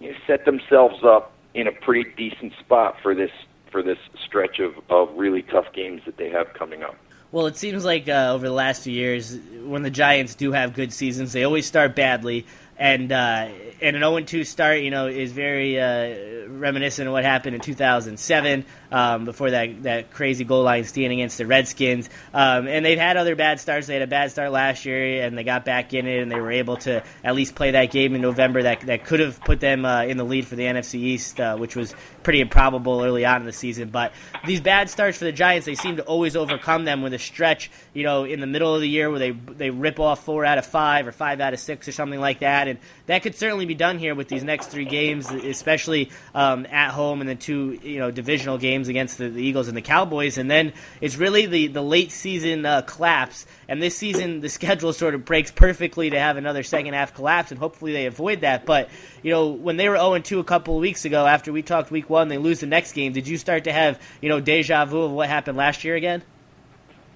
You 0.00 0.12
know, 0.12 0.16
set 0.26 0.44
themselves 0.46 1.04
up 1.04 1.32
in 1.52 1.66
a 1.66 1.72
pretty 1.72 2.10
decent 2.16 2.52
spot 2.58 2.96
for 3.02 3.14
this 3.14 3.30
for 3.70 3.82
this 3.82 3.98
stretch 4.26 4.58
of 4.58 4.72
of 4.88 5.14
really 5.16 5.42
tough 5.42 5.72
games 5.74 6.02
that 6.06 6.16
they 6.16 6.30
have 6.30 6.54
coming 6.54 6.82
up. 6.82 6.96
Well, 7.32 7.46
it 7.46 7.56
seems 7.56 7.84
like 7.84 8.08
uh, 8.08 8.32
over 8.34 8.46
the 8.46 8.52
last 8.54 8.82
few 8.82 8.92
years, 8.92 9.38
when 9.62 9.82
the 9.82 9.90
Giants 9.90 10.34
do 10.34 10.50
have 10.52 10.74
good 10.74 10.92
seasons, 10.92 11.32
they 11.32 11.44
always 11.44 11.64
start 11.64 11.94
badly, 11.94 12.44
and 12.80 13.12
uh, 13.12 13.48
and 13.82 13.96
an 13.96 14.02
0 14.02 14.20
2 14.20 14.44
start, 14.44 14.80
you 14.80 14.90
know, 14.90 15.06
is 15.06 15.32
very 15.32 15.80
uh, 15.80 16.48
reminiscent 16.48 17.06
of 17.06 17.12
what 17.12 17.24
happened 17.24 17.54
in 17.54 17.60
2007 17.60 18.64
um, 18.92 19.24
before 19.24 19.50
that, 19.50 19.82
that 19.84 20.10
crazy 20.10 20.44
goal 20.44 20.62
line 20.62 20.84
stand 20.84 21.12
against 21.12 21.38
the 21.38 21.46
Redskins. 21.46 22.08
Um, 22.34 22.66
and 22.66 22.84
they've 22.84 22.98
had 22.98 23.16
other 23.16 23.36
bad 23.36 23.60
starts. 23.60 23.86
They 23.86 23.94
had 23.94 24.02
a 24.02 24.06
bad 24.06 24.30
start 24.30 24.52
last 24.52 24.84
year, 24.84 25.24
and 25.24 25.36
they 25.36 25.44
got 25.44 25.64
back 25.64 25.94
in 25.94 26.06
it, 26.06 26.22
and 26.22 26.30
they 26.30 26.40
were 26.40 26.52
able 26.52 26.76
to 26.78 27.02
at 27.24 27.34
least 27.34 27.54
play 27.54 27.72
that 27.72 27.90
game 27.90 28.14
in 28.14 28.20
November 28.20 28.62
that, 28.62 28.80
that 28.82 29.04
could 29.04 29.20
have 29.20 29.40
put 29.40 29.60
them 29.60 29.84
uh, 29.84 30.02
in 30.02 30.16
the 30.16 30.24
lead 30.24 30.46
for 30.46 30.56
the 30.56 30.64
NFC 30.64 30.94
East, 30.96 31.40
uh, 31.40 31.56
which 31.56 31.76
was 31.76 31.94
pretty 32.22 32.40
improbable 32.40 33.02
early 33.02 33.24
on 33.24 33.40
in 33.40 33.46
the 33.46 33.52
season. 33.52 33.88
But 33.88 34.12
these 34.46 34.60
bad 34.60 34.90
starts 34.90 35.18
for 35.18 35.24
the 35.24 35.32
Giants, 35.32 35.66
they 35.66 35.74
seem 35.74 35.96
to 35.96 36.02
always 36.02 36.36
overcome 36.36 36.84
them 36.84 37.02
with 37.02 37.14
a 37.14 37.18
stretch, 37.18 37.70
you 37.94 38.04
know, 38.04 38.24
in 38.24 38.40
the 38.40 38.46
middle 38.46 38.74
of 38.74 38.80
the 38.80 38.88
year 38.88 39.10
where 39.10 39.18
they, 39.18 39.30
they 39.30 39.70
rip 39.70 39.98
off 40.00 40.24
four 40.24 40.44
out 40.44 40.58
of 40.58 40.66
five 40.66 41.06
or 41.06 41.12
five 41.12 41.40
out 41.40 41.54
of 41.54 41.60
six 41.60 41.88
or 41.88 41.92
something 41.92 42.20
like 42.20 42.40
that. 42.40 42.68
And 42.70 42.78
that 43.06 43.22
could 43.22 43.34
certainly 43.34 43.66
be 43.66 43.74
done 43.74 43.98
here 43.98 44.14
with 44.14 44.28
these 44.28 44.42
next 44.42 44.68
three 44.68 44.84
games, 44.84 45.30
especially 45.30 46.10
um, 46.34 46.66
at 46.66 46.90
home 46.90 47.20
and 47.20 47.28
the 47.28 47.34
two 47.34 47.78
you 47.82 47.98
know 47.98 48.10
divisional 48.10 48.58
games 48.58 48.88
against 48.88 49.18
the, 49.18 49.28
the, 49.28 49.42
Eagles 49.42 49.68
and 49.68 49.76
the 49.76 49.82
Cowboys. 49.82 50.38
And 50.38 50.50
then 50.50 50.72
it's 51.00 51.16
really 51.16 51.46
the 51.46 51.66
the 51.68 51.82
late 51.82 52.12
season 52.12 52.64
uh, 52.64 52.82
collapse. 52.82 53.46
And 53.68 53.82
this 53.82 53.96
season, 53.96 54.40
the 54.40 54.48
schedule 54.60 54.92
sort 54.92 55.14
of 55.14 55.24
breaks 55.24 55.50
perfectly 55.50 56.10
to 56.10 56.18
have 56.18 56.36
another 56.36 56.62
second 56.62 56.94
half 56.94 57.14
collapse, 57.14 57.50
and 57.50 57.58
hopefully 57.58 57.92
they 57.92 58.06
avoid 58.06 58.40
that. 58.40 58.64
But 58.64 58.88
you 59.22 59.30
know, 59.30 59.48
when 59.48 59.76
they 59.76 59.88
were 59.88 59.96
0 59.96 60.18
2 60.18 60.38
a 60.40 60.44
couple 60.44 60.74
of 60.76 60.80
weeks 60.80 61.04
ago, 61.04 61.26
after 61.26 61.52
we 61.52 61.62
talked 61.62 61.90
week 61.90 62.08
one, 62.08 62.28
they 62.28 62.38
lose 62.38 62.60
the 62.60 62.66
next 62.66 62.92
game. 62.92 63.12
Did 63.12 63.28
you 63.28 63.36
start 63.36 63.64
to 63.64 63.72
have 63.72 64.00
you 64.22 64.28
know 64.28 64.40
deja 64.40 64.84
vu 64.84 65.02
of 65.02 65.10
what 65.12 65.28
happened 65.28 65.58
last 65.58 65.84
year 65.84 65.96
again? 65.96 66.22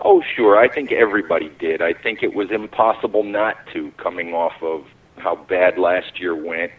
Oh, 0.00 0.22
sure. 0.36 0.58
I 0.58 0.68
think 0.68 0.92
everybody 0.92 1.50
did. 1.58 1.80
I 1.80 1.94
think 1.94 2.22
it 2.22 2.34
was 2.34 2.50
impossible 2.50 3.22
not 3.22 3.56
to 3.72 3.90
coming 3.92 4.34
off 4.34 4.62
of 4.62 4.84
how 5.24 5.34
bad 5.34 5.78
last 5.78 6.20
year 6.20 6.36
went, 6.36 6.70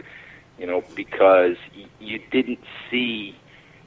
you 0.59 0.67
know, 0.67 0.83
because 0.95 1.57
you 1.99 2.19
didn't 2.31 2.63
see 2.89 3.35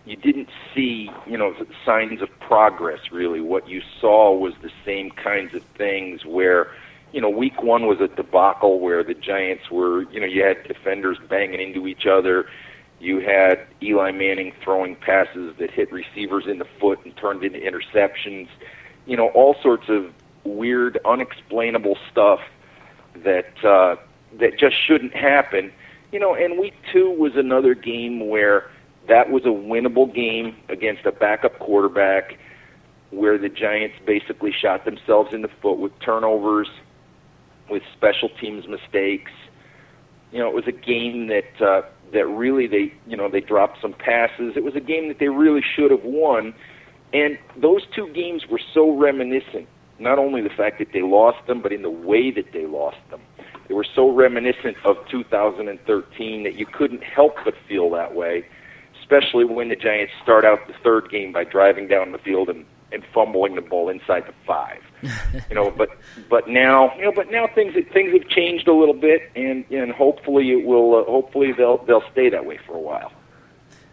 you 0.05 0.17
didn't 0.17 0.49
see, 0.75 1.11
you 1.27 1.37
know, 1.37 1.55
signs 1.85 2.23
of 2.23 2.31
progress 2.41 3.13
really. 3.13 3.43
What 3.43 3.69
you 3.69 3.83
saw 4.01 4.35
was 4.35 4.55
the 4.63 4.71
same 4.85 5.11
kinds 5.11 5.55
of 5.55 5.63
things 5.77 6.25
where, 6.25 6.73
you 7.13 7.21
know, 7.21 7.29
week 7.29 7.63
1 7.63 7.87
was 7.87 8.01
a 8.01 8.09
debacle 8.09 8.81
where 8.81 9.05
the 9.05 9.13
Giants 9.13 9.71
were, 9.71 10.11
you 10.11 10.19
know, 10.19 10.27
you 10.27 10.43
had 10.43 10.67
defenders 10.67 11.19
banging 11.29 11.61
into 11.61 11.87
each 11.87 12.07
other. 12.07 12.49
You 13.01 13.21
had 13.21 13.67
Eli 13.83 14.13
Manning 14.13 14.55
throwing 14.65 14.97
passes 14.97 15.55
that 15.59 15.71
hit 15.71 15.93
receivers 15.93 16.47
in 16.47 16.59
the 16.59 16.67
foot 16.81 17.01
and 17.05 17.15
turned 17.17 17.45
into 17.45 17.59
interceptions. 17.59 18.49
You 19.05 19.19
know, 19.19 19.29
all 19.29 19.57
sorts 19.63 19.91
of 19.91 20.11
weird, 20.43 20.99
unexplainable 21.05 21.99
stuff 22.11 22.41
that 23.25 23.63
uh, 23.63 23.97
that 24.41 24.59
just 24.59 24.77
shouldn't 24.87 25.15
happen. 25.15 25.73
You 26.13 26.21
know, 26.21 26.35
and 26.35 26.59
week 26.59 26.75
two 26.93 27.11
was 27.11 27.33
another 27.37 27.75
game 27.75 28.29
where 28.29 28.71
that 29.09 29.31
was 29.31 29.45
a 29.45 29.49
winnable 29.49 30.13
game 30.13 30.57
against 30.69 31.07
a 31.07 31.13
backup 31.13 31.59
quarterback 31.59 32.39
where 33.11 33.39
the 33.39 33.49
Giants 33.49 33.97
basically 34.07 34.53
shot 34.53 34.85
themselves 34.85 35.33
in 35.33 35.43
the 35.43 35.49
foot 35.63 35.79
with 35.79 35.93
turnovers, 36.01 36.69
with 37.71 37.83
special 37.97 38.29
teams 38.41 38.67
mistakes. 38.69 39.33
You 40.31 40.41
know, 40.41 40.49
it 40.49 40.55
was 40.55 40.67
a 40.67 40.73
game 40.73 41.29
that 41.29 41.65
uh, 41.65 41.83
that 42.13 42.27
really 42.27 42.67
they 42.67 42.93
you 43.07 43.17
know 43.17 43.31
they 43.31 43.41
dropped 43.41 43.81
some 43.81 43.95
passes. 43.95 44.55
It 44.57 44.65
was 44.65 44.77
a 44.77 44.81
game 44.81 45.09
that 45.09 45.19
they 45.19 45.29
really 45.29 45.63
should 45.75 45.91
have 45.91 46.05
won, 46.05 46.55
and 47.13 47.39
those 47.57 47.83
two 47.95 48.09
games 48.13 48.47
were 48.51 48.61
so 48.75 48.97
reminiscent. 48.97 49.67
Not 49.99 50.19
only 50.19 50.43
the 50.43 50.51
fact 50.51 50.79
that 50.79 50.89
they 50.93 51.03
lost 51.03 51.47
them, 51.47 51.61
but 51.63 51.73
in 51.73 51.83
the 51.83 51.91
way 51.91 52.31
that 52.31 52.53
they 52.53 52.67
lost 52.67 52.99
them. 53.11 53.21
They 53.69 53.75
were 53.75 53.87
so 53.95 54.11
reminiscent 54.11 54.77
of 54.85 54.97
2013 55.11 56.43
that 56.45 56.55
you 56.55 56.67
couldn't 56.67 57.03
help 57.03 57.37
but 57.45 57.55
feel 57.69 57.91
that 57.91 58.15
way, 58.15 58.47
especially 59.01 59.45
when 59.45 59.69
the 59.69 59.77
Giants 59.77 60.13
start 60.23 60.45
out 60.45 60.67
the 60.67 60.75
third 60.83 61.11
game 61.11 61.33
by 61.33 61.45
driving 61.45 61.87
down 61.87 62.13
the 62.13 62.19
field 62.19 62.49
and, 62.49 62.65
and 62.93 63.05
fumbling 63.13 63.55
the 63.57 63.61
ball 63.61 63.91
inside 63.91 64.25
the 64.27 64.35
five. 64.47 64.83
you 65.49 65.55
know, 65.55 65.71
but 65.71 65.91
but 66.31 66.49
now 66.49 66.93
you 66.97 67.03
know, 67.03 67.13
but 67.13 67.31
now 67.31 67.47
things 67.55 67.75
things 67.93 68.13
have 68.13 68.29
changed 68.29 68.67
a 68.67 68.73
little 68.73 68.95
bit, 68.95 69.31
and 69.37 69.65
and 69.71 69.93
hopefully 69.93 70.51
it 70.51 70.67
will. 70.67 70.97
Uh, 70.97 71.05
hopefully 71.05 71.53
they'll 71.53 71.85
they'll 71.85 72.03
stay 72.11 72.31
that 72.31 72.45
way 72.47 72.59
for 72.67 72.75
a 72.75 72.81
while. 72.81 73.13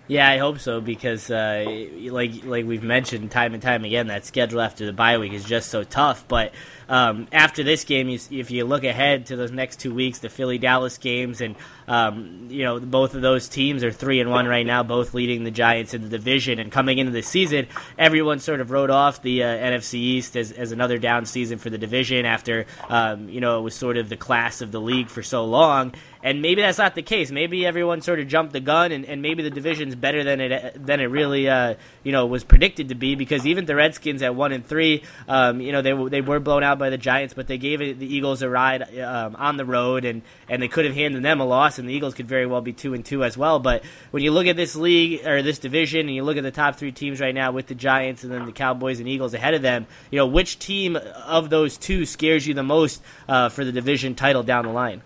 Yeah, 0.07 0.29
I 0.29 0.37
hope 0.37 0.59
so 0.59 0.81
because, 0.81 1.31
uh, 1.31 1.65
like 2.11 2.45
like 2.45 2.65
we've 2.65 2.83
mentioned 2.83 3.31
time 3.31 3.53
and 3.55 3.63
time 3.63 3.83
again, 3.85 4.07
that 4.07 4.25
schedule 4.25 4.61
after 4.61 4.85
the 4.85 4.93
bye 4.93 5.17
week 5.17 5.33
is 5.33 5.43
just 5.43 5.71
so 5.71 5.83
tough. 5.83 6.27
But 6.27 6.53
um, 6.89 7.27
after 7.31 7.63
this 7.63 7.83
game, 7.83 8.09
you, 8.09 8.19
if 8.31 8.51
you 8.51 8.65
look 8.65 8.83
ahead 8.83 9.27
to 9.27 9.35
those 9.35 9.51
next 9.51 9.79
two 9.79 9.93
weeks, 9.93 10.19
the 10.19 10.29
Philly 10.29 10.57
Dallas 10.57 10.97
games, 10.97 11.41
and 11.41 11.55
um, 11.87 12.47
you 12.49 12.63
know 12.63 12.79
both 12.79 13.15
of 13.15 13.21
those 13.21 13.47
teams 13.47 13.83
are 13.83 13.91
three 13.91 14.19
and 14.19 14.29
one 14.29 14.47
right 14.47 14.65
now, 14.65 14.83
both 14.83 15.13
leading 15.13 15.43
the 15.43 15.51
Giants 15.51 15.93
in 15.93 16.01
the 16.01 16.09
division. 16.09 16.59
And 16.59 16.71
coming 16.71 16.97
into 16.97 17.11
the 17.11 17.21
season, 17.21 17.67
everyone 17.97 18.39
sort 18.39 18.61
of 18.61 18.71
wrote 18.71 18.89
off 18.89 19.21
the 19.21 19.43
uh, 19.43 19.47
NFC 19.47 19.95
East 19.95 20.35
as, 20.35 20.51
as 20.51 20.71
another 20.71 20.97
down 20.97 21.25
season 21.25 21.57
for 21.57 21.69
the 21.69 21.77
division 21.77 22.25
after 22.25 22.65
um, 22.89 23.29
you 23.29 23.41
know 23.41 23.59
it 23.59 23.61
was 23.61 23.75
sort 23.75 23.97
of 23.97 24.09
the 24.09 24.17
class 24.17 24.61
of 24.61 24.71
the 24.71 24.81
league 24.81 25.09
for 25.09 25.23
so 25.23 25.45
long. 25.45 25.93
And 26.23 26.41
maybe 26.41 26.63
that's 26.63 26.79
not 26.79 26.95
the 26.95 27.03
case. 27.03 27.29
Maybe 27.29 27.67
everyone 27.67 28.01
sort 28.01 28.19
of 28.19 28.27
jumped 28.27 28.51
the 28.51 28.59
gun, 28.59 28.91
and, 28.91 29.05
and 29.05 29.21
maybe 29.21 29.43
the 29.43 29.51
division's 29.51 29.93
better 29.93 30.23
than 30.23 30.41
it 30.41 30.83
than 30.83 30.99
it 30.99 31.05
really 31.05 31.47
uh, 31.47 31.75
you 32.01 32.11
know 32.11 32.25
was 32.25 32.43
predicted 32.43 32.89
to 32.89 32.95
be. 32.95 33.13
Because 33.13 33.45
even 33.45 33.65
the 33.65 33.75
Redskins 33.75 34.23
at 34.23 34.33
one 34.33 34.51
and 34.51 34.65
three, 34.65 35.03
um, 35.27 35.61
you 35.61 35.71
know 35.71 35.83
they 35.83 35.93
they 36.09 36.21
were 36.21 36.39
blown 36.39 36.63
out 36.63 36.74
by 36.75 36.89
the 36.89 36.97
Giants, 36.97 37.33
but 37.33 37.47
they 37.47 37.57
gave 37.57 37.79
the 37.79 38.05
Eagles 38.05 38.41
a 38.41 38.49
ride 38.49 38.97
um, 38.99 39.35
on 39.35 39.57
the 39.57 39.65
road, 39.65 40.05
and 40.05 40.21
and 40.49 40.61
they 40.61 40.67
could 40.67 40.85
have 40.85 40.95
handed 40.95 41.23
them 41.23 41.39
a 41.39 41.45
loss, 41.45 41.79
and 41.79 41.87
the 41.87 41.93
Eagles 41.93 42.13
could 42.13 42.27
very 42.27 42.45
well 42.45 42.61
be 42.61 42.73
two 42.73 42.93
and 42.93 43.05
two 43.05 43.23
as 43.23 43.37
well. 43.37 43.59
But 43.59 43.83
when 44.11 44.23
you 44.23 44.31
look 44.31 44.47
at 44.47 44.55
this 44.55 44.75
league 44.75 45.25
or 45.25 45.41
this 45.41 45.59
division, 45.59 46.01
and 46.01 46.15
you 46.15 46.23
look 46.23 46.37
at 46.37 46.43
the 46.43 46.51
top 46.51 46.75
three 46.75 46.91
teams 46.91 47.19
right 47.19 47.35
now 47.35 47.51
with 47.51 47.67
the 47.67 47.75
Giants 47.75 48.23
and 48.23 48.31
then 48.31 48.45
the 48.45 48.51
Cowboys 48.51 48.99
and 48.99 49.07
Eagles 49.07 49.33
ahead 49.33 49.53
of 49.53 49.61
them, 49.61 49.87
you 50.11 50.17
know 50.17 50.27
which 50.27 50.59
team 50.59 50.95
of 50.95 51.49
those 51.49 51.77
two 51.77 52.05
scares 52.05 52.47
you 52.47 52.53
the 52.53 52.63
most 52.63 53.01
uh, 53.27 53.49
for 53.49 53.65
the 53.65 53.71
division 53.71 54.15
title 54.15 54.43
down 54.43 54.65
the 54.65 54.71
line? 54.71 55.01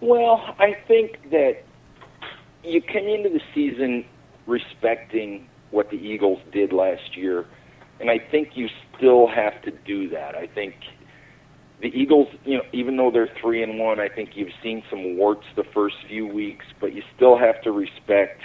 Well, 0.00 0.54
I 0.58 0.76
think 0.86 1.30
that 1.30 1.62
you 2.62 2.80
came 2.80 3.08
into 3.08 3.30
the 3.30 3.40
season 3.54 4.04
respecting 4.46 5.48
what 5.70 5.90
the 5.90 5.96
Eagles 5.96 6.40
did 6.52 6.72
last 6.72 7.16
year, 7.16 7.46
and 8.00 8.10
I 8.10 8.18
think 8.18 8.50
you 8.54 8.68
still 8.96 9.26
have 9.26 9.60
to 9.62 9.70
do 9.70 10.08
that. 10.10 10.34
I 10.34 10.46
think 10.46 10.74
the 11.80 11.88
Eagles, 11.88 12.28
you 12.44 12.58
know, 12.58 12.64
even 12.72 12.96
though 12.96 13.10
they're 13.10 13.30
three 13.40 13.62
and 13.62 13.78
one, 13.78 14.00
I 14.00 14.08
think 14.08 14.30
you've 14.34 14.52
seen 14.62 14.82
some 14.90 15.16
warts 15.16 15.44
the 15.56 15.64
first 15.74 15.96
few 16.08 16.26
weeks, 16.26 16.64
but 16.80 16.94
you 16.94 17.02
still 17.14 17.38
have 17.38 17.60
to 17.62 17.72
respect 17.72 18.42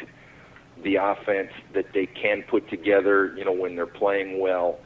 the 0.83 0.95
offense 0.95 1.51
that 1.73 1.85
they 1.93 2.07
can 2.07 2.43
put 2.49 2.69
together. 2.69 3.33
You 3.37 3.45
know, 3.45 3.53
when 3.53 3.75
they're 3.75 3.85
playing 3.85 4.39
well, 4.39 4.79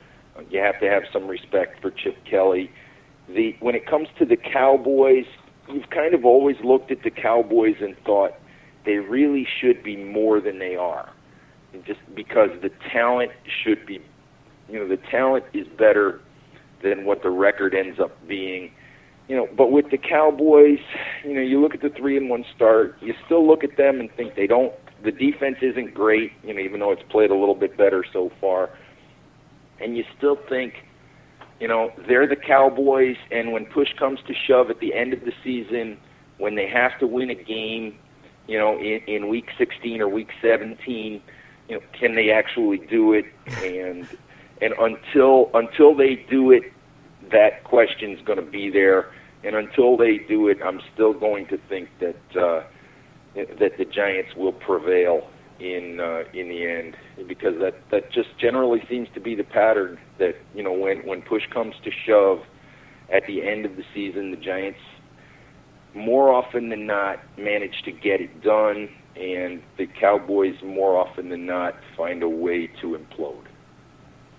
you 0.50 0.60
have 0.60 0.80
to 0.82 0.90
have 0.90 1.04
some 1.12 1.28
respect 1.28 1.82
for 1.82 1.92
Chip 1.92 2.18
Kelly. 2.30 2.70
The 3.28 3.56
when 3.60 3.74
it 3.74 3.88
comes 3.88 4.10
to 4.20 4.26
the 4.26 4.38
Cowboys, 4.38 5.26
you've 5.72 5.90
kind 5.90 6.14
of 6.14 6.26
always 6.26 6.58
looked 6.64 6.92
at 6.92 7.04
the 7.04 7.10
Cowboys 7.10 7.78
and 7.82 7.96
thought 8.06 8.34
they 8.86 8.98
really 8.98 9.48
should 9.60 9.82
be 9.84 9.96
more 9.98 10.40
than 10.40 10.60
they 10.60 10.76
are. 10.76 11.12
Just 11.86 12.00
because 12.14 12.52
the 12.62 12.70
talent 12.92 13.32
should 13.46 13.86
be, 13.86 14.00
you 14.70 14.80
know, 14.80 14.88
the 14.88 14.98
talent 14.98 15.46
is 15.54 15.68
better 15.68 16.22
than 16.82 17.06
what 17.06 17.24
the 17.24 17.30
record 17.30 17.74
ends 17.74 18.00
up 18.00 18.12
being. 18.28 18.72
You 19.28 19.36
know, 19.36 19.48
but 19.56 19.72
with 19.72 19.90
the 19.90 19.98
Cowboys, 19.98 20.80
you 21.24 21.34
know, 21.34 21.42
you 21.42 21.60
look 21.60 21.74
at 21.74 21.82
the 21.82 21.90
three 21.90 22.16
and 22.16 22.30
one 22.30 22.46
start, 22.56 22.96
you 23.02 23.14
still 23.26 23.46
look 23.48 23.64
at 23.64 23.76
them 23.78 24.00
and 24.00 24.12
think 24.12 24.36
they 24.36 24.48
don't. 24.48 24.74
The 25.04 25.12
defense 25.12 25.58
isn't 25.62 25.94
great, 25.94 26.32
you 26.44 26.54
know, 26.54 26.60
even 26.60 26.80
though 26.80 26.92
it's 26.92 27.04
played 27.10 27.32
a 27.32 27.36
little 27.36 27.56
bit 27.56 27.76
better 27.78 28.04
so 28.12 28.32
far, 28.40 28.70
and 29.80 29.98
you 29.98 30.04
still 30.18 30.38
think 30.48 30.86
you 31.60 31.68
know, 31.68 31.92
they're 32.08 32.28
the 32.28 32.36
Cowboys, 32.36 33.18
and 33.32 33.52
when 33.52 33.66
push 33.66 33.94
comes 33.98 34.20
to 34.28 34.34
shove 34.34 34.70
at 34.70 34.80
the 34.80 34.94
end 34.94 35.14
of 35.14 35.22
the 35.22 35.32
season, 35.44 35.98
when 36.38 36.56
they 36.56 36.68
have 36.68 37.00
to 37.00 37.08
win 37.08 37.30
a 37.30 37.36
game, 37.36 37.98
you 38.48 38.58
know, 38.58 38.78
in, 38.78 39.02
in 39.08 39.30
week 39.30 39.50
16 39.58 40.02
or 40.02 40.10
week 40.10 40.30
17, 40.42 41.22
you 41.70 41.76
know, 41.76 41.82
can 41.98 42.16
they 42.16 42.30
actually 42.30 42.78
do 42.78 43.14
it? 43.14 43.26
And 43.64 44.08
and 44.62 44.74
until 44.80 45.50
until 45.54 45.96
they 45.96 46.26
do 46.30 46.52
it, 46.52 46.64
that 47.32 47.64
question's 47.64 48.22
going 48.26 48.40
to 48.44 48.52
be 48.52 48.70
there. 48.70 49.12
And 49.44 49.56
until 49.56 49.96
they 49.96 50.18
do 50.18 50.48
it, 50.48 50.58
I'm 50.66 50.82
still 50.94 51.14
going 51.14 51.46
to 51.48 51.60
think 51.70 51.90
that 52.00 52.40
uh, 52.40 52.64
that 53.36 53.78
the 53.78 53.86
Giants 53.86 54.36
will 54.36 54.54
prevail 54.54 55.30
in 55.60 56.00
uh, 56.00 56.24
in 56.34 56.50
the 56.50 56.66
end 56.66 56.98
because 57.28 57.60
that 57.60 57.76
that 57.92 58.12
just 58.12 58.30
generally 58.40 58.82
seems 58.90 59.08
to 59.14 59.20
be 59.20 59.36
the 59.36 59.44
pattern 59.44 59.98
that 60.20 60.36
you 60.54 60.64
know 60.64 60.74
when 60.74 61.00
when 61.06 61.22
push 61.22 61.44
comes 61.54 61.76
to 61.84 61.92
shove 62.06 62.40
at 63.14 63.26
the 63.28 63.48
end 63.48 63.66
of 63.66 63.76
the 63.76 63.84
season 63.94 64.32
the 64.32 64.38
Giants 64.38 64.80
more 65.94 66.34
often 66.34 66.70
than 66.70 66.86
not 66.86 67.20
manage 67.38 67.84
to 67.86 67.92
get 67.92 68.20
it 68.20 68.42
done 68.42 68.90
and 69.16 69.62
the 69.78 69.88
Cowboys 69.88 70.56
more 70.62 70.98
often 70.98 71.30
than 71.30 71.46
not 71.46 71.76
find 71.96 72.22
a 72.22 72.28
way 72.28 72.68
to 72.82 72.98
implode. 72.98 73.46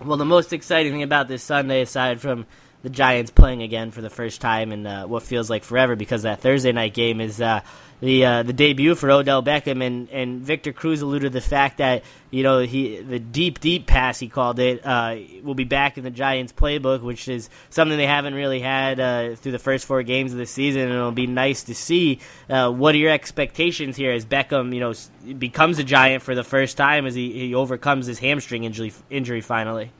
Well, 0.03 0.17
the 0.17 0.25
most 0.25 0.53
exciting 0.53 0.91
thing 0.91 1.03
about 1.03 1.27
this 1.27 1.41
Sunday 1.41 1.81
aside 1.81 2.21
from 2.21 2.45
the 2.83 2.89
Giants 2.89 3.31
playing 3.31 3.63
again 3.63 3.91
for 3.91 4.01
the 4.01 4.09
first 4.09 4.39
time 4.39 4.71
in 4.71 4.85
uh, 4.85 5.07
what 5.07 5.23
feels 5.23 5.49
like 5.49 5.63
forever 5.63 5.95
because 5.95 6.23
that 6.23 6.41
Thursday 6.41 6.71
night 6.71 6.93
game 6.93 7.19
is 7.19 7.41
uh, 7.41 7.61
the 7.99 8.23
uh, 8.23 8.43
the 8.43 8.53
debut 8.53 8.93
for 8.93 9.09
Odell 9.09 9.41
Beckham 9.41 9.83
and, 9.83 10.09
and 10.11 10.41
Victor 10.41 10.71
Cruz 10.71 11.01
alluded 11.01 11.31
to 11.31 11.39
the 11.39 11.41
fact 11.41 11.79
that 11.79 12.03
you 12.29 12.43
know 12.43 12.59
he 12.59 12.99
the 12.99 13.17
deep 13.17 13.59
deep 13.59 13.87
pass 13.87 14.19
he 14.19 14.27
called 14.27 14.59
it 14.59 14.85
uh, 14.85 15.15
will 15.43 15.55
be 15.55 15.63
back 15.63 15.97
in 15.97 16.03
the 16.03 16.11
Giants 16.11 16.53
playbook, 16.53 17.01
which 17.01 17.27
is 17.27 17.49
something 17.71 17.97
they 17.97 18.05
haven't 18.05 18.35
really 18.35 18.59
had 18.59 18.99
uh, 18.99 19.35
through 19.35 19.53
the 19.53 19.59
first 19.59 19.85
four 19.85 20.03
games 20.03 20.31
of 20.31 20.37
the 20.37 20.45
season, 20.45 20.83
and 20.83 20.91
it'll 20.91 21.11
be 21.11 21.27
nice 21.27 21.63
to 21.63 21.75
see. 21.75 22.19
Uh, 22.47 22.69
what 22.71 22.93
are 22.93 22.99
your 22.99 23.11
expectations 23.11 23.95
here 23.95 24.11
as 24.11 24.25
Beckham 24.25 24.73
you 24.73 24.79
know 24.79 24.93
becomes 25.33 25.79
a 25.79 25.83
Giant 25.83 26.21
for 26.21 26.35
the 26.35 26.43
first 26.43 26.77
time 26.77 27.07
as 27.07 27.15
he, 27.15 27.31
he 27.31 27.55
overcomes 27.55 28.05
his 28.05 28.19
hamstring 28.19 28.63
injury 28.63 28.93
injury 29.09 29.41
finally? 29.41 29.91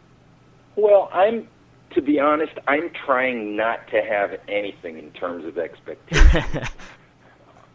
Well, 0.75 1.09
I'm 1.11 1.47
to 1.91 2.01
be 2.01 2.19
honest, 2.19 2.53
I'm 2.67 2.89
trying 3.05 3.55
not 3.55 3.87
to 3.89 4.01
have 4.01 4.39
anything 4.47 4.97
in 4.97 5.11
terms 5.11 5.45
of 5.45 5.57
expectations. 5.57 6.67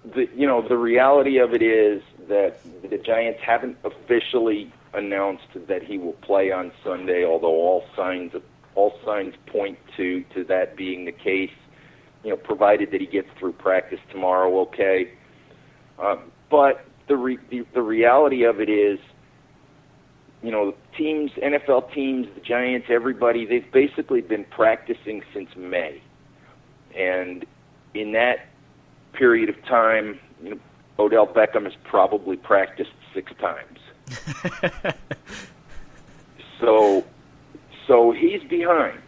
the 0.05 0.29
you 0.35 0.47
know 0.47 0.67
the 0.67 0.77
reality 0.77 1.39
of 1.39 1.55
it 1.55 1.63
is 1.63 2.03
that 2.29 2.59
the 2.89 2.99
Giants 2.99 3.41
haven't 3.41 3.77
officially 3.85 4.73
announced 4.95 5.47
that 5.55 5.83
he 5.83 5.99
will 5.99 6.13
play 6.15 6.53
on 6.53 6.73
Sunday, 6.85 7.25
although 7.25 7.49
all 7.49 7.85
signs 7.97 8.35
of, 8.35 8.43
all 8.75 8.99
signs 9.05 9.35
point 9.47 9.79
to 9.97 10.25
to 10.35 10.45
that 10.45 10.77
being 10.77 11.05
the 11.05 11.13
case. 11.13 11.51
You 12.25 12.31
know, 12.31 12.37
provided 12.37 12.93
that 12.93 13.01
he 13.01 13.07
gets 13.09 13.29
through 13.37 13.55
practice 13.55 13.99
tomorrow, 14.13 14.61
okay. 14.61 15.11
Uh, 15.99 16.17
but 16.51 16.85
the, 17.09 17.17
re- 17.17 17.39
the 17.51 17.67
the 17.75 17.83
reality 17.83 18.45
of 18.45 18.61
it 18.61 18.69
is, 18.69 19.01
you 20.43 20.51
know, 20.51 20.75
teams, 20.97 21.31
NFL 21.33 21.93
teams, 21.93 22.27
the 22.35 22.41
Giants, 22.41 22.89
everybody, 22.91 23.47
they've 23.47 23.71
basically 23.71 24.21
been 24.21 24.45
practicing 24.45 25.23
since 25.33 25.51
May, 25.57 26.03
and 26.97 27.45
in 27.95 28.13
that 28.13 28.47
period 29.13 29.49
of 29.49 29.63
time, 29.65 30.19
you 30.43 30.51
know, 30.51 30.61
Odell 30.99 31.27
Beckham 31.27 31.65
has 31.65 31.75
probably 31.85 32.37
practiced 32.37 32.93
six 33.15 33.33
times. 33.41 33.79
so, 36.61 37.05
so 37.87 38.13
he's 38.13 38.43
behind. 38.43 39.01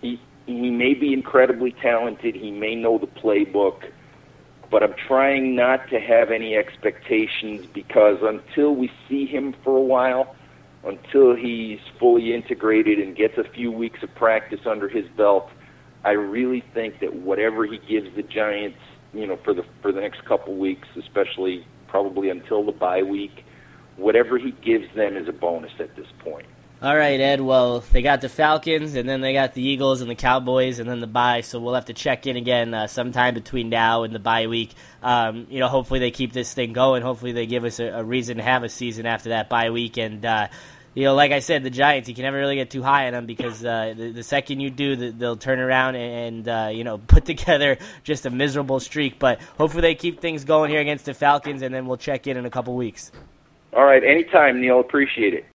He 0.00 0.20
he 0.46 0.70
may 0.70 0.94
be 0.94 1.12
incredibly 1.12 1.72
talented. 1.72 2.34
He 2.34 2.50
may 2.50 2.74
know 2.74 2.98
the 2.98 3.06
playbook, 3.06 3.84
but 4.70 4.82
I'm 4.82 4.94
trying 4.94 5.54
not 5.54 5.88
to 5.90 6.00
have 6.00 6.30
any 6.30 6.56
expectations 6.56 7.66
because 7.66 8.18
until 8.22 8.74
we 8.74 8.90
see 9.08 9.26
him 9.26 9.54
for 9.62 9.76
a 9.76 9.82
while, 9.82 10.34
until 10.84 11.34
he's 11.34 11.80
fully 11.98 12.34
integrated 12.34 12.98
and 12.98 13.16
gets 13.16 13.38
a 13.38 13.44
few 13.44 13.70
weeks 13.70 14.02
of 14.02 14.14
practice 14.14 14.60
under 14.66 14.88
his 14.88 15.06
belt, 15.16 15.48
I 16.04 16.12
really 16.12 16.64
think 16.74 17.00
that 17.00 17.14
whatever 17.14 17.64
he 17.64 17.78
gives 17.78 18.14
the 18.16 18.22
Giants 18.22 18.78
you 19.14 19.26
know, 19.26 19.36
for 19.36 19.54
the 19.54 19.64
for 19.80 19.92
the 19.92 20.00
next 20.00 20.24
couple 20.24 20.54
weeks, 20.56 20.88
especially 20.96 21.66
probably 21.88 22.30
until 22.30 22.64
the 22.64 22.72
bye 22.72 23.02
week. 23.02 23.44
Whatever 23.96 24.38
he 24.38 24.52
gives 24.52 24.92
them 24.94 25.16
is 25.16 25.28
a 25.28 25.32
bonus 25.32 25.72
at 25.78 25.94
this 25.96 26.06
point. 26.20 26.46
All 26.80 26.96
right, 26.96 27.20
Ed. 27.20 27.40
Well, 27.40 27.80
they 27.92 28.02
got 28.02 28.22
the 28.22 28.28
Falcons, 28.28 28.96
and 28.96 29.08
then 29.08 29.20
they 29.20 29.32
got 29.32 29.54
the 29.54 29.62
Eagles 29.62 30.00
and 30.00 30.10
the 30.10 30.16
Cowboys, 30.16 30.80
and 30.80 30.88
then 30.88 30.98
the 30.98 31.06
bye. 31.06 31.42
So 31.42 31.60
we'll 31.60 31.74
have 31.74 31.84
to 31.84 31.92
check 31.92 32.26
in 32.26 32.36
again 32.36 32.74
uh, 32.74 32.86
sometime 32.88 33.34
between 33.34 33.68
now 33.68 34.02
and 34.02 34.12
the 34.12 34.18
bye 34.18 34.48
week. 34.48 34.74
Um, 35.02 35.46
you 35.48 35.60
know, 35.60 35.68
hopefully 35.68 36.00
they 36.00 36.10
keep 36.10 36.32
this 36.32 36.52
thing 36.52 36.72
going. 36.72 37.02
Hopefully 37.02 37.30
they 37.30 37.46
give 37.46 37.64
us 37.64 37.78
a, 37.78 37.84
a 37.88 38.02
reason 38.02 38.38
to 38.38 38.42
have 38.42 38.64
a 38.64 38.68
season 38.68 39.06
after 39.06 39.28
that 39.28 39.48
bye 39.48 39.70
week, 39.70 39.96
and 39.98 40.24
uh, 40.24 40.48
you 40.94 41.04
know, 41.04 41.14
like 41.14 41.32
I 41.32 41.38
said, 41.38 41.62
the 41.62 41.70
Giants, 41.70 42.08
you 42.08 42.14
can 42.14 42.24
never 42.24 42.36
really 42.36 42.56
get 42.56 42.70
too 42.70 42.82
high 42.82 43.06
on 43.06 43.12
them 43.12 43.26
because 43.26 43.64
uh, 43.64 43.94
the, 43.96 44.10
the, 44.12 44.22
second 44.22 44.60
you 44.60 44.70
do, 44.70 44.94
the, 44.94 45.10
they'll 45.10 45.36
turn 45.36 45.58
around 45.58 45.96
and, 45.96 46.46
uh, 46.46 46.70
you 46.72 46.84
know, 46.84 46.98
put 47.06 47.24
together 47.24 47.78
just 48.04 48.26
a 48.26 48.30
miserable 48.30 48.80
streak. 48.80 49.18
But 49.18 49.40
hopefully 49.58 49.82
they 49.82 49.94
keep 49.94 50.20
things 50.20 50.44
going 50.44 50.70
here 50.70 50.80
against 50.80 51.06
the 51.06 51.14
Falcons, 51.14 51.62
and 51.62 51.74
then 51.74 51.86
we'll 51.86 51.96
check 51.96 52.26
in 52.26 52.36
in 52.36 52.44
a 52.44 52.50
couple 52.50 52.74
weeks. 52.74 53.10
All 53.72 53.84
right, 53.84 54.04
anytime, 54.04 54.60
Neil. 54.60 54.80
Appreciate 54.80 55.32
it. 55.32 55.46